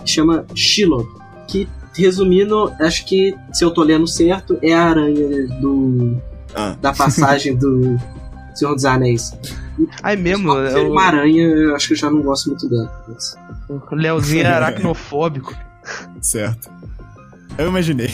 [0.05, 1.05] Chama Shiloh.
[1.47, 6.17] Que resumindo, acho que se eu tô lendo certo, é a aranha do.
[6.55, 6.75] Ah.
[6.81, 7.97] da passagem do
[8.53, 9.31] Senhor dos Anéis.
[10.03, 13.03] Aí mesmo, é o uma aranha, eu acho que eu já não gosto muito dela.
[13.07, 13.35] Mas-
[13.69, 15.55] o Leozinho é aracnofóbico.
[16.21, 16.69] Certo.
[17.57, 18.09] Eu imaginei.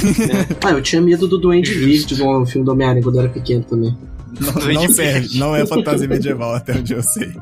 [0.65, 3.63] Ah, eu tinha medo do Duende Verde do filme do Homem-Aranha quando eu era pequeno
[3.63, 3.97] também.
[4.39, 5.37] Não, não serve.
[5.37, 7.33] Não é fantasia medieval, até onde eu sei.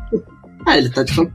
[0.65, 1.27] Ah, ele tá de fan...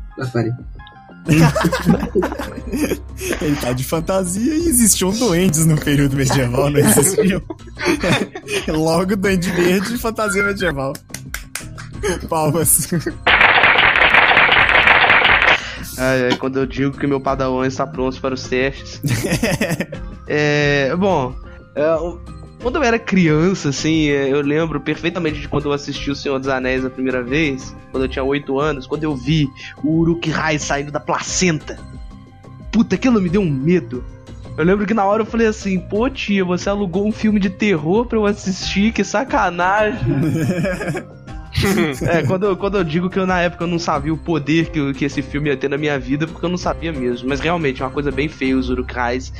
[3.41, 7.41] Ele tá de fantasia e existiam duendes no período medieval, não existiam?
[8.69, 10.93] Logo, duende verde e fantasia medieval.
[12.29, 12.89] Palmas.
[15.99, 19.01] Ai, ai, quando eu digo que meu padawan está pronto para os testes.
[20.29, 21.35] É, bom,
[21.75, 22.19] é, o-
[22.63, 26.39] quando eu era criança, assim, é, eu lembro perfeitamente de quando eu assisti O Senhor
[26.39, 29.51] dos Anéis a primeira vez, quando eu tinha 8 anos, quando eu vi
[29.83, 31.79] o Uruk-hai saindo da placenta.
[32.71, 34.05] Puta, aquilo me deu um medo.
[34.57, 37.51] Eu lembro que na hora eu falei assim, pô tia, você alugou um filme de
[37.51, 40.01] terror pra eu assistir, que sacanagem.
[42.09, 44.71] É, quando eu, quando eu digo que eu na época eu não sabia o poder
[44.71, 47.29] que, que esse filme ia ter na minha vida, porque eu não sabia mesmo.
[47.29, 49.33] Mas realmente é uma coisa bem feia os Uruk-hais.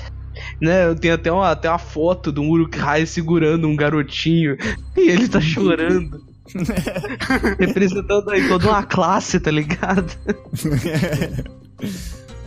[0.61, 4.57] Né, eu tenho até uma, até uma foto de um Uruk-hai segurando um garotinho
[4.97, 6.21] e ele tá chorando.
[7.59, 10.13] Representando aí toda uma classe, tá ligado?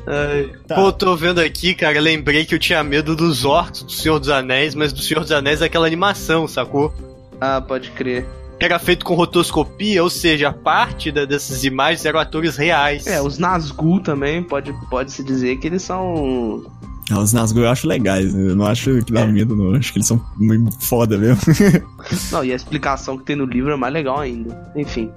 [0.08, 0.76] Ai, Tá.
[0.76, 4.30] Pô, tô vendo aqui, cara, lembrei que eu tinha medo dos orcs do Senhor dos
[4.30, 6.93] Anéis, mas do Senhor dos Anéis é aquela animação, sacou?
[7.41, 8.26] ah, pode crer.
[8.60, 13.06] Era feito com rotoscopia, ou seja, parte da- dessas imagens eram atores reais.
[13.06, 16.63] É, os Nazgûl também, pode, pode se dizer que eles são.
[17.11, 19.71] Os Nazgûl eu acho legais, eu não acho que dá medo, não.
[19.71, 21.39] Eu acho que eles são muito foda mesmo.
[22.31, 24.71] Não, e a explicação que tem no livro é mais legal ainda.
[24.75, 25.11] Enfim.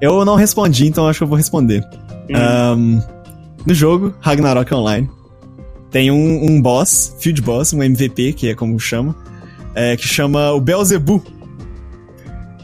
[0.00, 1.84] Eu não respondi, então acho que eu vou responder.
[2.28, 2.34] Hum.
[2.34, 3.00] Ahn,
[3.64, 5.08] no jogo, Ragnarok Online,
[5.90, 9.14] tem um, um boss, field boss, um MVP, que é como chama,
[9.74, 11.22] é, que chama o Beelzebub.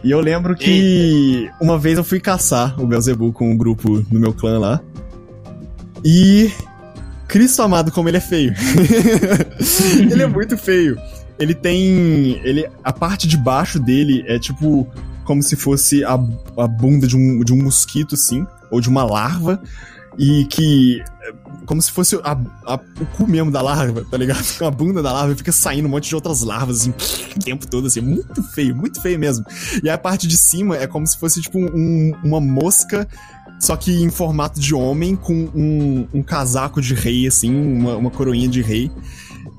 [0.03, 4.19] E eu lembro que uma vez eu fui caçar o Beelzebub com um grupo no
[4.19, 4.81] meu clã lá.
[6.05, 6.51] E.
[7.31, 8.53] Cristo amado, como ele é feio.
[10.11, 10.99] ele é muito feio.
[11.39, 12.41] Ele tem.
[12.45, 14.87] Ele, a parte de baixo dele é tipo.
[15.25, 18.45] Como se fosse a, a bunda de um, de um mosquito, assim.
[18.71, 19.63] Ou de uma larva.
[20.19, 21.01] E que.
[21.23, 21.33] é,
[21.65, 22.33] Como se fosse a,
[22.67, 24.45] a- o cu mesmo da larva, tá ligado?
[24.67, 26.91] A bunda da larva fica saindo um monte de outras larvas, assim,
[27.37, 28.01] o tempo todo, assim.
[28.01, 29.45] Muito feio, muito feio mesmo.
[29.83, 33.07] E a parte de cima é como se fosse, tipo, um- uma mosca
[33.61, 38.11] só que em formato de homem, com um, um casaco de rei, assim, uma, uma
[38.11, 38.91] coroinha de rei.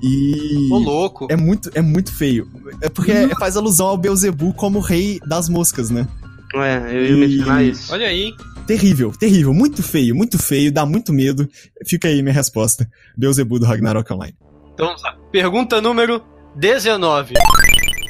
[0.02, 0.68] E.
[0.72, 1.26] Ô, louco.
[1.30, 2.50] É muito, é muito feio.
[2.80, 6.06] É porque faz alusão ao Beelzebub como rei das moscas, né?
[6.54, 7.92] É, eu ia E- mencionar isso.
[7.92, 8.34] Olha aí.
[8.66, 9.54] Terrível, terrível.
[9.54, 10.72] Muito feio, muito feio.
[10.72, 11.48] Dá muito medo.
[11.86, 12.88] Fica aí minha resposta.
[13.16, 14.34] Beelzebub do Ragnarok Online.
[14.74, 15.16] Então vamos lá.
[15.30, 16.22] Pergunta número
[16.56, 17.34] 19.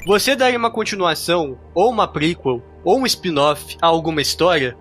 [0.07, 4.77] Você daria uma continuação, ou uma prequel, ou um spin-off a alguma história?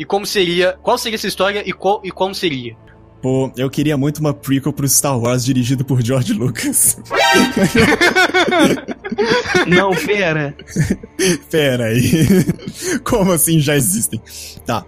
[0.00, 0.78] E como seria.
[0.82, 2.74] Qual seria essa história e, qual, e como seria?
[3.20, 6.96] Pô, eu queria muito uma prequel pro Star Wars dirigido por George Lucas.
[9.66, 10.56] Não, pera.
[11.50, 12.10] Pera aí.
[13.04, 14.22] Como assim já existem?
[14.64, 14.86] Tá.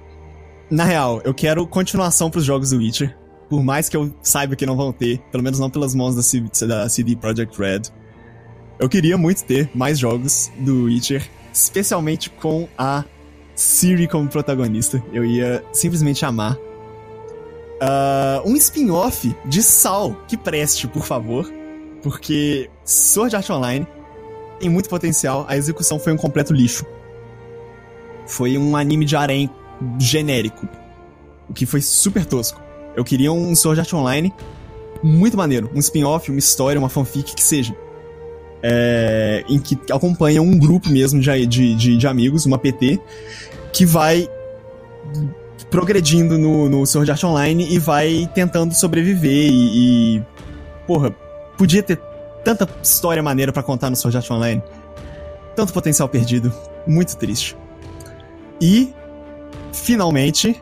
[0.70, 3.14] Na real, eu quero continuação pros jogos do Witcher.
[3.50, 6.22] Por mais que eu saiba que não vão ter, pelo menos não pelas mãos da,
[6.22, 7.82] C- da CD Projekt Red.
[8.78, 11.22] Eu queria muito ter mais jogos do Witcher,
[11.52, 13.04] especialmente com a
[13.62, 15.02] Ciri como protagonista.
[15.12, 16.58] Eu ia simplesmente amar.
[17.80, 21.50] Ah, um spin-off de Sal que preste, por favor.
[22.02, 23.86] Porque Sword Art Online
[24.58, 26.84] tem muito potencial, a execução foi um completo lixo.
[28.26, 29.48] Foi um anime de harém
[29.98, 30.68] genérico,
[31.48, 32.60] o que foi super tosco.
[32.96, 34.32] Eu queria um Sword Art Online
[35.02, 37.76] muito maneiro, um spin-off, uma história, uma fanfic que seja.
[38.64, 43.00] É, em que acompanha um grupo mesmo de, de, de, de amigos, uma PT,
[43.72, 44.28] que vai
[45.70, 50.22] progredindo no, no Sword Art Online e vai tentando sobreviver e, e
[50.86, 51.10] porra,
[51.56, 51.98] podia ter
[52.44, 54.62] tanta história maneira pra contar no Sword Art Online.
[55.56, 56.52] Tanto potencial perdido.
[56.86, 57.56] Muito triste.
[58.60, 58.92] E,
[59.72, 60.60] finalmente,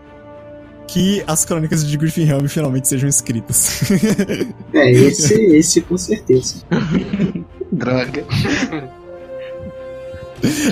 [0.86, 3.90] que as crônicas de Griffin Helm finalmente sejam escritas.
[4.72, 6.62] É, esse, esse com certeza.
[7.72, 8.24] Droga.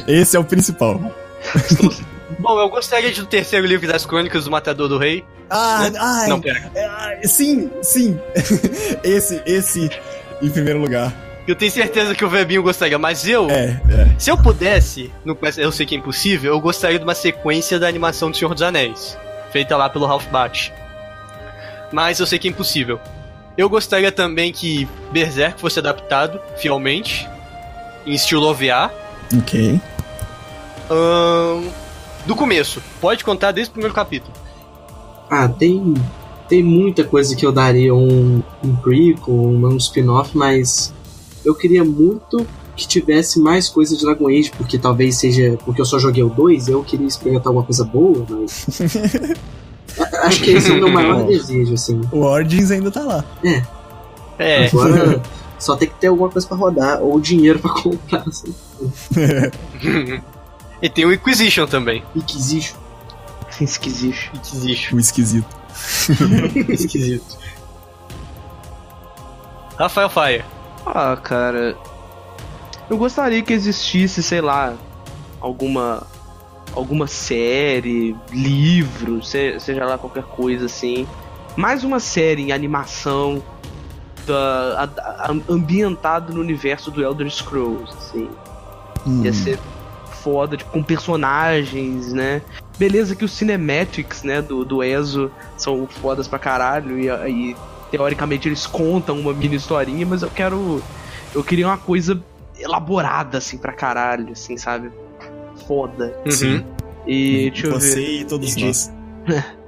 [0.07, 1.01] Esse é o principal.
[2.39, 5.25] Bom, eu gostaria de um terceiro livro das crônicas do Matador do Rei.
[5.51, 6.71] Ah, ai, Não, pera.
[6.77, 8.19] ah, sim, sim.
[9.03, 9.91] esse, esse,
[10.43, 11.13] em primeiro lugar.
[11.47, 14.15] Eu tenho certeza que o Vebinho gostaria, mas eu, É, é.
[14.19, 17.89] se eu pudesse, no- eu sei que é impossível, eu gostaria de uma sequência da
[17.89, 19.17] animação do Senhor dos Anéis,
[19.51, 20.71] feita lá pelo Ralph Bakshi.
[21.91, 23.01] Mas eu sei que é impossível.
[23.57, 27.27] Eu gostaria também que Berserk fosse adaptado fielmente,
[28.05, 28.93] em estilo OVA.
[29.39, 29.81] Ok.
[30.91, 31.71] Ahn,
[32.27, 34.33] do começo, pode contar desde o primeiro capítulo.
[35.31, 35.95] Ah, tem,
[36.49, 40.93] tem muita coisa que eu daria um, um prequel, um, um spin-off, mas
[41.45, 42.47] eu queria muito
[42.79, 45.59] que tivesse mais coisa de Dragon Age, porque talvez seja.
[45.65, 48.81] Porque eu só joguei o 2, eu queria experimentar alguma coisa boa, mas.
[50.23, 52.01] Acho que esse é o meu maior desejo, assim.
[52.13, 53.25] O Origins ainda tá lá.
[54.39, 55.21] É, Agora
[55.59, 58.55] só tem que ter alguma coisa pra rodar, ou dinheiro pra comprar, assim.
[60.83, 62.03] e tem o Inquisition também.
[62.15, 62.77] Inquisition.
[63.61, 64.31] Esquisito.
[64.37, 64.97] Inquisition.
[64.97, 65.57] O esquisito.
[66.69, 67.39] Esquisito.
[69.79, 70.45] Rafael Faia.
[70.87, 71.77] Ah, cara.
[72.91, 74.75] Eu gostaria que existisse, sei lá,
[75.41, 76.07] alguma
[76.75, 81.07] alguma série, livro, se- seja lá qualquer coisa assim.
[81.57, 83.43] Mais uma série em animação
[84.27, 88.29] da, a- a- ambientado no universo do Elder Scrolls, assim.
[89.07, 89.25] Hum.
[89.25, 89.59] Ia ser
[90.29, 92.43] foda, tipo, com personagens, né?
[92.79, 97.57] Beleza que os cinematics, né, do, do Ezo são fodas pra caralho e, e
[97.91, 100.83] teoricamente eles contam uma mini historinha, mas eu quero.
[101.35, 102.21] Eu queria uma coisa
[102.59, 104.91] elaborada, assim, pra caralho, assim, sabe?
[105.67, 106.15] Foda.
[106.29, 106.65] Sim.
[107.07, 107.81] E deixa eu ver.
[107.81, 108.67] Você e todos Entendi.
[108.67, 108.93] nós.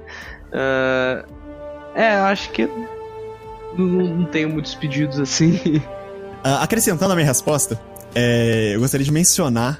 [0.53, 1.23] Ah,
[1.95, 2.65] é, eu acho que.
[3.77, 5.81] Não, não tenho muitos pedidos assim.
[6.43, 7.79] Ah, acrescentando a minha resposta,
[8.15, 9.79] é, eu gostaria de mencionar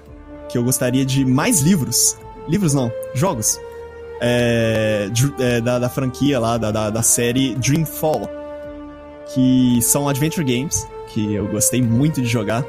[0.51, 2.17] que eu gostaria de mais livros.
[2.47, 3.59] Livros não, jogos.
[4.19, 8.29] É, dr- é, da, da franquia lá, da, da, da série Dreamfall.
[9.33, 12.65] Que são adventure games, que eu gostei muito de jogar.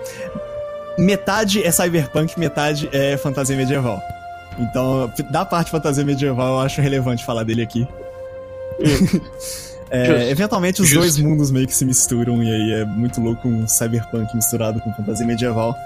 [0.99, 4.01] Metade é cyberpunk, metade é fantasia medieval.
[4.59, 7.87] Então, da parte fantasia medieval, eu acho relevante falar dele aqui.
[9.95, 11.01] É, eventualmente os Justo.
[11.01, 14.90] dois mundos meio que se misturam e aí é muito louco um cyberpunk misturado com
[14.95, 15.77] fantasia medieval.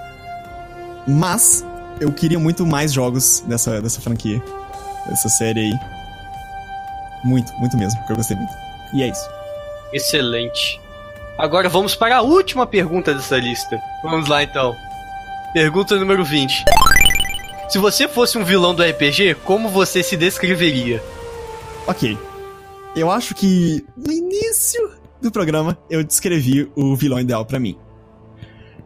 [1.05, 1.65] Mas
[1.99, 4.41] eu queria muito mais jogos dessa, dessa franquia,
[5.07, 5.73] dessa série aí.
[7.23, 8.53] Muito, muito mesmo, porque eu gostei muito.
[8.93, 9.29] E é isso.
[9.91, 10.79] Excelente.
[11.37, 13.79] Agora vamos para a última pergunta dessa lista.
[14.03, 14.75] Vamos lá então.
[15.53, 16.65] Pergunta número 20.
[17.69, 21.03] Se você fosse um vilão do RPG, como você se descreveria?
[21.85, 22.17] Ok.
[22.95, 27.77] Eu acho que no início do programa eu descrevi o vilão ideal pra mim.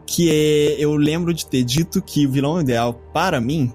[0.06, 0.76] Que é.
[0.78, 3.72] Eu lembro de ter dito que o vilão ideal para mim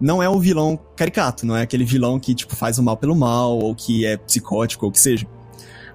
[0.00, 3.14] não é o vilão caricato, não é aquele vilão que, tipo, faz o mal pelo
[3.14, 5.26] mal, ou que é psicótico, ou o que seja.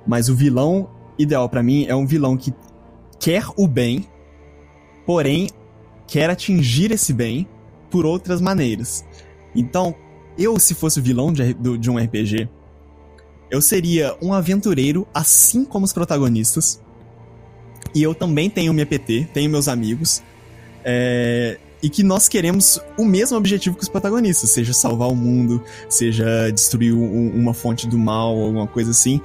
[0.06, 0.90] Mas o vilão
[1.20, 2.54] ideal pra mim é um vilão que
[3.20, 4.06] quer o bem,
[5.06, 5.50] porém
[6.08, 7.46] quer atingir esse bem
[7.92, 9.04] por outras maneiras.
[9.54, 9.94] Então,
[10.38, 12.48] eu, se fosse o vilão de, de um RPG,
[13.50, 16.82] eu seria um aventureiro, assim como os protagonistas.
[17.98, 20.22] E eu também tenho minha PT, tenho meus amigos.
[20.90, 25.62] é, e que nós queremos o mesmo objetivo que os protagonistas, seja salvar o mundo,
[25.90, 29.20] seja destruir um- uma fonte do mal, alguma coisa assim.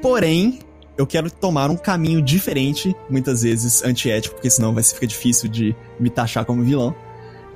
[0.00, 0.60] Porém,
[0.96, 5.74] eu quero tomar um caminho diferente, muitas vezes antiético, porque senão vai ficar difícil de
[5.98, 6.94] me taxar como vilão.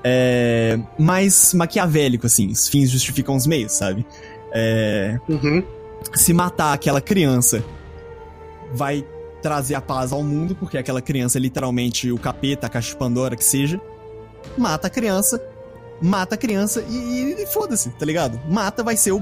[0.04, 4.04] É, mais maquiavélico, assim, os fins justificam os meios, sabe?
[4.52, 5.62] É, Uhum.
[6.14, 7.64] se matar aquela criança
[8.72, 9.04] vai
[9.42, 12.96] trazer a paz ao mundo, porque aquela criança é literalmente o capeta, a caixa de
[12.96, 13.80] Pandora, que seja.
[14.56, 15.40] Mata a criança,
[16.00, 18.40] mata a criança e, e foda-se, tá ligado?
[18.48, 19.20] Mata vai ser o,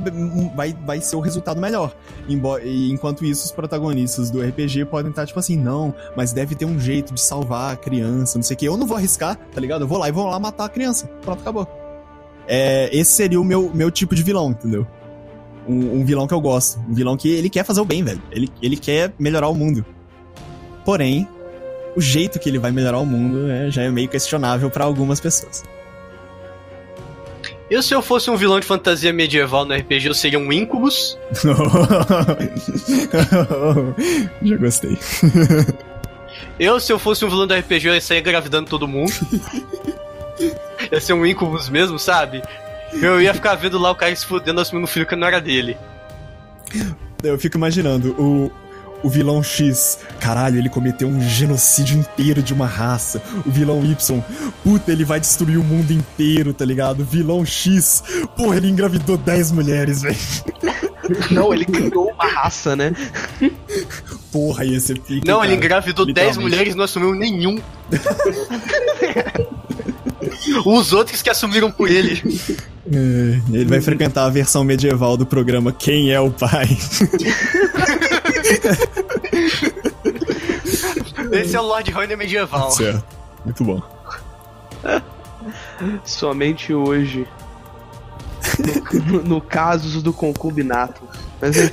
[0.55, 1.94] vai, vai ser o resultado melhor.
[2.29, 6.55] Embo- e enquanto isso, os protagonistas do RPG podem estar tipo assim, não, mas deve
[6.55, 8.66] ter um jeito de salvar a criança, não sei o que.
[8.66, 9.83] Eu não vou arriscar, tá ligado?
[9.83, 11.07] Eu vou lá e vou lá matar a criança.
[11.22, 11.66] Pronto, acabou.
[12.48, 14.87] É, esse seria o meu, meu tipo de vilão, entendeu?
[15.68, 16.79] um, um vilão que eu gosto.
[16.88, 18.22] Um vilão que ele quer fazer o bem, velho.
[18.31, 19.85] Ele, ele quer melhorar o mundo.
[20.87, 21.29] Porém,
[21.96, 25.18] o jeito que ele vai melhorar o mundo é- já é meio questionável pra algumas
[25.18, 25.64] pessoas.
[27.68, 31.18] Eu, se eu fosse um vilão de fantasia medieval no RPG, eu seria um Incubus.
[34.43, 34.97] já gostei.
[36.59, 39.12] Eu, se eu fosse um vilão do RPG, eu ia sair engravidando todo mundo.
[40.91, 42.43] ia ser um Incubus mesmo, sabe?
[42.95, 45.39] Eu ia ficar vendo lá o cara se fudendo assumindo um filho que não era
[45.39, 45.76] dele.
[47.22, 48.51] Eu fico imaginando o,
[49.07, 53.22] o vilão X, caralho, ele cometeu um genocídio inteiro de uma raça.
[53.46, 54.20] O vilão Y,
[54.64, 57.00] puta, ele vai destruir o mundo inteiro, tá ligado?
[57.00, 58.02] O vilão X,
[58.36, 60.16] porra, ele engravidou 10 mulheres, velho.
[61.30, 62.92] Não, ele criou uma raça, né?
[64.32, 65.46] Porra, ia ser pique, Não, cara.
[65.52, 66.42] ele engravidou 10 Literalmente.
[66.42, 67.61] mulheres e não assumiu nenhum.
[70.64, 72.20] Os outros que assumiram por ele.
[72.92, 76.66] É, ele vai frequentar a versão medieval do programa Quem é o Pai?
[81.32, 82.70] Esse é o Lord Runner medieval.
[82.70, 83.05] Certo.
[83.44, 83.82] Muito bom.
[86.05, 87.26] Somente hoje.
[89.07, 91.03] No, no casos do concubinato.
[91.40, 91.70] Mas é-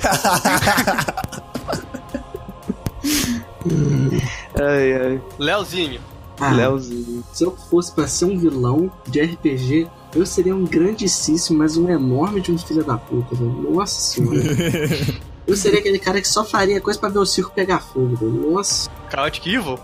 [4.60, 5.22] ai, ai.
[5.40, 6.02] Leozinho.
[6.40, 7.24] Ah, Leozinho.
[7.32, 11.88] se eu fosse pra ser um vilão de RPG, eu seria um grandíssimo, mas um
[11.90, 13.72] enorme de um filho da puta, velho.
[13.72, 14.40] Nossa senhora.
[15.48, 18.52] Eu seria aquele cara que só faria coisa pra ver o circo pegar fogo, velho.
[18.52, 19.78] Nossa, Chaotic Evil.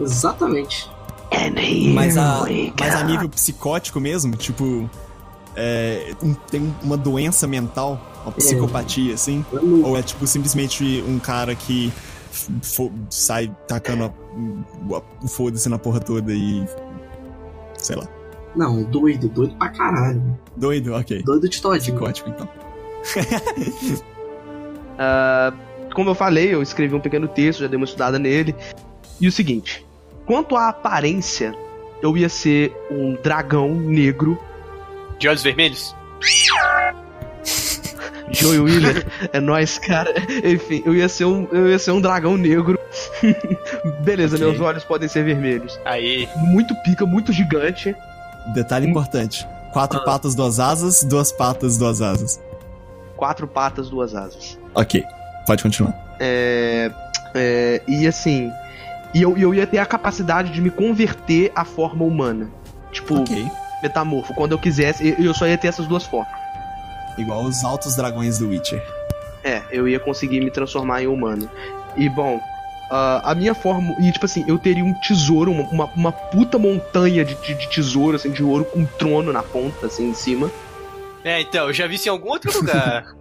[0.00, 0.88] exatamente.
[1.94, 2.44] Mas a,
[2.78, 4.88] mas a nível psicótico mesmo, tipo.
[5.56, 9.44] É, um- tem uma doença mental, uma psicopatia, assim?
[9.52, 11.92] Não- Ou é tipo simplesmente um cara que
[13.10, 16.64] sai tacando a- a- o foda-se na porra toda e.
[17.78, 18.06] Sei lá.
[18.54, 20.38] Não, doido, doido pra caralho.
[20.56, 20.94] Doido?
[20.94, 21.22] Ok.
[21.22, 21.96] Doido de todinho.
[21.96, 22.48] Psicótico, então.
[25.02, 25.50] Ah,
[25.94, 28.54] como eu falei, eu escrevi um pequeno texto, já dei uma estudada nele.
[29.18, 29.84] E o seguinte:
[30.26, 31.54] quanto à aparência,
[32.02, 34.38] eu ia ser um dragão negro.
[35.18, 35.96] De olhos vermelhos.
[38.32, 40.14] Joey Wheeler, é nóis, cara.
[40.44, 42.78] Enfim, eu ia ser um, eu ia ser um dragão negro.
[44.04, 44.46] Beleza, Ok.
[44.46, 45.80] meus olhos podem ser vermelhos.
[45.84, 46.28] Aí.
[46.36, 47.94] Muito pica, muito gigante.
[48.54, 52.40] Detalhe importante: quatro patas, duas asas, duas patas, duas asas.
[53.16, 54.59] Quatro patas, duas asas.
[54.74, 55.04] Ok,
[55.46, 55.94] pode continuar.
[56.18, 56.90] É,
[57.34, 58.50] é, e assim,
[59.14, 62.48] e eu, eu ia ter a capacidade de me converter à forma humana.
[62.92, 63.46] Tipo, Ok.
[63.82, 64.34] metamorfo.
[64.34, 66.32] Quando eu quisesse, eu- só ia ter essas duas formas.
[67.18, 68.82] Igual os altos dragões do Witcher.
[69.42, 71.48] É, eu ia conseguir me transformar em humano.
[71.96, 72.38] E bom,
[72.90, 73.94] ah, a minha forma.
[74.00, 77.68] E tipo assim, eu teria um tesouro, uma, uma, uma puta montanha de, de, de
[77.68, 80.50] tesouro, assim, de ouro com um trono na ponta, assim, em cima.
[81.24, 83.04] É, então, eu já vi isso em algum outro lugar.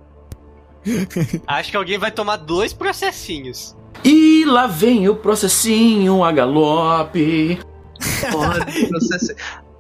[1.48, 3.76] Acho que alguém vai tomar dois processinhos.
[4.04, 7.60] E lá vem o processinho a galope.
[8.32, 9.36] Pode, você-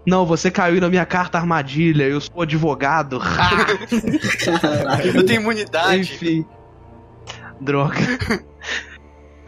[0.05, 3.19] Não, você caiu na minha carta armadilha, eu sou advogado.
[5.13, 6.01] Eu tenho imunidade.
[6.13, 6.45] Enfim.
[7.61, 7.95] Droga.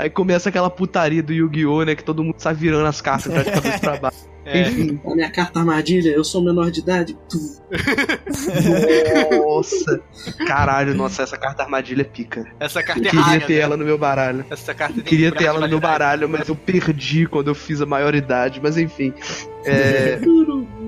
[0.02, 1.96] Aí começa aquela putaria do Yu-Gi-Oh, né?
[1.96, 4.32] Que todo mundo sai virando as cartas pra de cabeça pra baixo.
[4.44, 4.62] É.
[4.64, 5.00] Enfim.
[5.06, 7.16] A minha carta armadilha, eu sou menor de idade.
[9.46, 10.02] Nossa.
[10.48, 12.48] Caralho, nossa, essa carta armadilha é pica.
[12.60, 13.60] Essa Eu carta é queria ter né?
[13.60, 14.44] ela no meu baralho.
[14.50, 17.80] Essa carta tem Queria ter ela no meu baralho, mas eu perdi quando eu fiz
[17.80, 18.60] a maioridade.
[18.60, 19.14] Mas enfim.
[19.64, 20.20] É,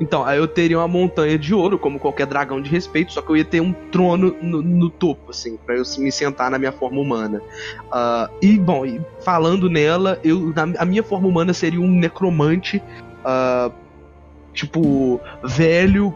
[0.00, 3.30] Então, aí eu teria uma montanha de ouro, como qualquer dragão de respeito, só que
[3.30, 6.70] eu ia ter um trono no, no topo, assim, pra eu me sentar na minha
[6.72, 7.42] forma humana.
[7.90, 12.80] Ah, e, bom, e falando nela, eu, na- a minha forma humana seria um necromante,
[13.24, 13.72] ah,
[14.54, 16.14] tipo, velho,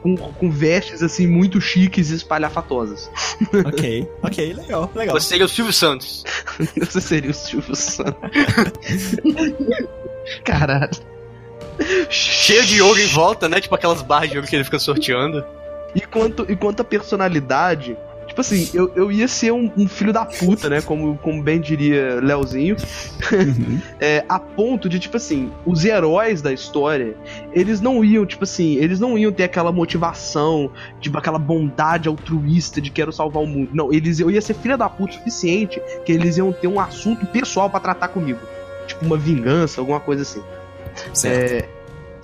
[0.00, 3.10] com, com vestes, assim, muito chiques e espalhafatosas.
[3.66, 5.18] ok, ok, legal, legal.
[5.20, 6.22] Você seria o Silvio Santos.
[6.78, 8.14] Você seria o Silvio Santos.
[10.44, 10.90] Caralho.
[12.08, 13.60] Cheio de ouro em volta, né?
[13.60, 15.44] Tipo aquelas barras de ouro que ele fica sorteando.
[15.94, 20.12] E quanto, e quanto à personalidade, tipo assim, eu, eu ia ser um, um filho
[20.12, 20.80] da puta, né?
[20.80, 22.76] Como, como bem diria Leozinho.
[24.00, 27.14] É, a ponto de, tipo assim, os heróis da história,
[27.52, 30.70] eles não iam, tipo assim, eles não iam ter aquela motivação,
[31.00, 33.70] tipo, aquela bondade altruísta de quero salvar o mundo.
[33.72, 36.80] Não, eles eu ia ser filha da puta o suficiente que eles iam ter um
[36.80, 38.40] assunto pessoal pra tratar comigo.
[38.86, 40.42] Tipo, uma vingança, alguma coisa assim.
[41.12, 41.64] Certo.
[41.64, 41.68] É,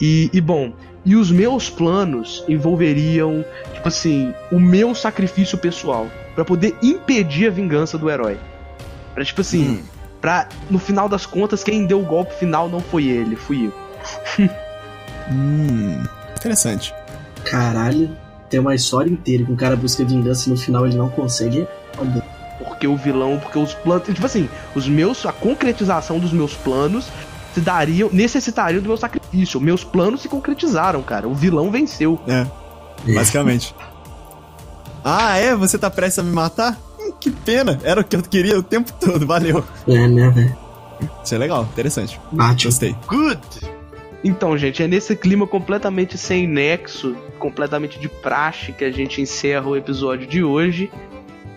[0.01, 0.73] e, e bom,
[1.05, 7.51] e os meus planos envolveriam, tipo assim, o meu sacrifício pessoal pra poder impedir a
[7.51, 8.39] vingança do herói.
[9.15, 9.83] Pra tipo assim,
[10.21, 14.49] pra no final das contas quem deu o golpe final não foi ele, fui eu.
[15.31, 16.03] Hum,
[16.37, 16.95] interessante.
[17.45, 18.17] Caralho,
[18.49, 21.67] tem uma história inteira que um cara busca vingança e no final ele não consegue.
[22.59, 27.09] Porque o vilão, porque os planos, tipo assim, os meus, a concretização dos meus planos
[27.55, 29.61] se dariam, necessitariam do meu sacrifício.
[29.61, 31.29] Meus planos se concretizaram, cara.
[31.29, 32.19] O vilão venceu.
[32.27, 32.47] É,
[33.13, 33.75] basicamente.
[35.05, 35.55] ah, é?
[35.55, 36.79] Você tá prestes a me matar?
[36.99, 39.65] Hum, que pena, era o que eu queria o tempo todo, valeu.
[39.87, 40.57] É, né, velho?
[41.25, 42.21] Isso é legal, interessante.
[42.33, 42.67] Bate.
[42.67, 42.97] Gostei.
[43.07, 43.41] Good!
[44.25, 49.69] Então, gente, é nesse clima completamente sem nexo, completamente de praxe que a gente encerra
[49.69, 50.91] o episódio de hoje.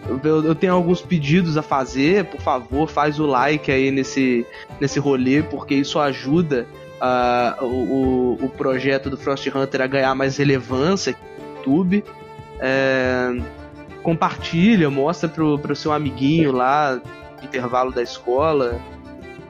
[0.08, 4.46] Eu, eu tenho alguns pedidos a fazer, por favor, faz o like aí nesse,
[4.80, 6.68] nesse rolê, porque isso ajuda
[7.62, 12.04] o, o, o projeto do Frost Hunter a ganhar mais relevância no YouTube.
[12.60, 13.38] É,
[14.04, 17.00] compartilha, mostra pro, pro seu amiguinho lá,
[17.40, 18.80] no intervalo da escola,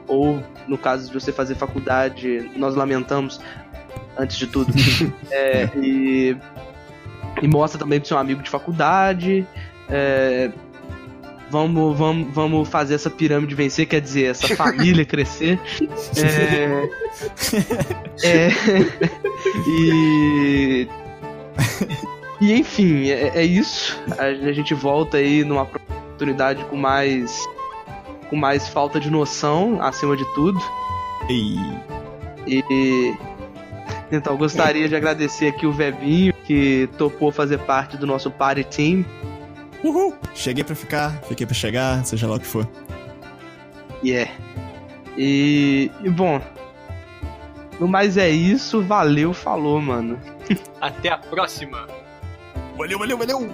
[0.06, 3.40] ou no caso de você fazer faculdade, nós lamentamos,
[4.16, 4.72] antes de tudo.
[5.30, 6.36] É, e,
[7.40, 9.46] e mostra também pro seu amigo de faculdade.
[9.88, 10.50] É,
[11.52, 15.60] Vamos, vamos, vamos fazer essa pirâmide vencer, quer dizer, essa família crescer.
[16.16, 16.88] É.
[18.26, 18.48] é
[19.68, 20.88] e.
[22.40, 24.02] E enfim, é, é isso.
[24.18, 27.46] A, a gente volta aí numa oportunidade com mais.
[28.30, 30.58] com mais falta de noção, acima de tudo.
[31.28, 31.56] E...
[32.46, 33.14] E.
[34.10, 39.04] Então, gostaria de agradecer aqui o Vebinho, que topou fazer parte do nosso party team.
[39.82, 40.14] Uhul!
[40.34, 42.68] Cheguei pra ficar, fiquei pra chegar, seja lá o que for.
[44.04, 44.30] Yeah.
[45.16, 46.40] E, e bom,
[47.78, 50.18] no mais é isso, valeu, falou, mano.
[50.80, 51.86] Até a próxima.
[52.76, 53.52] Valeu, valeu, valeu!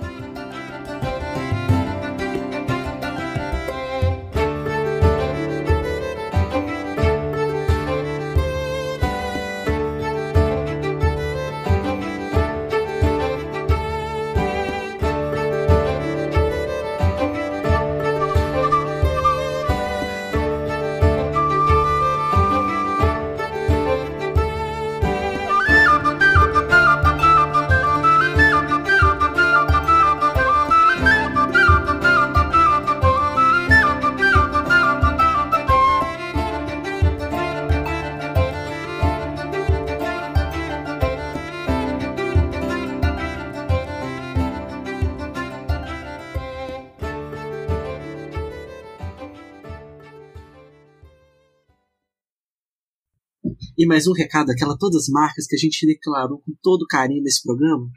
[53.88, 57.42] Mais um recado, aquela todas as marcas que a gente declarou com todo carinho nesse
[57.42, 57.88] programa.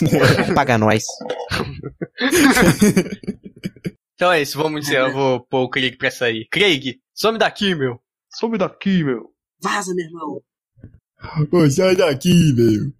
[0.54, 1.04] Paga nós.
[4.18, 5.10] Então é isso, vamos encerrar.
[5.10, 6.48] Eu vou pôr o Craig pra sair.
[6.50, 8.00] Craig, some daqui, meu.
[8.34, 9.32] Some daqui, meu.
[9.62, 10.42] Vaza, meu irmão.
[11.48, 12.92] Pô, sai daqui, meu.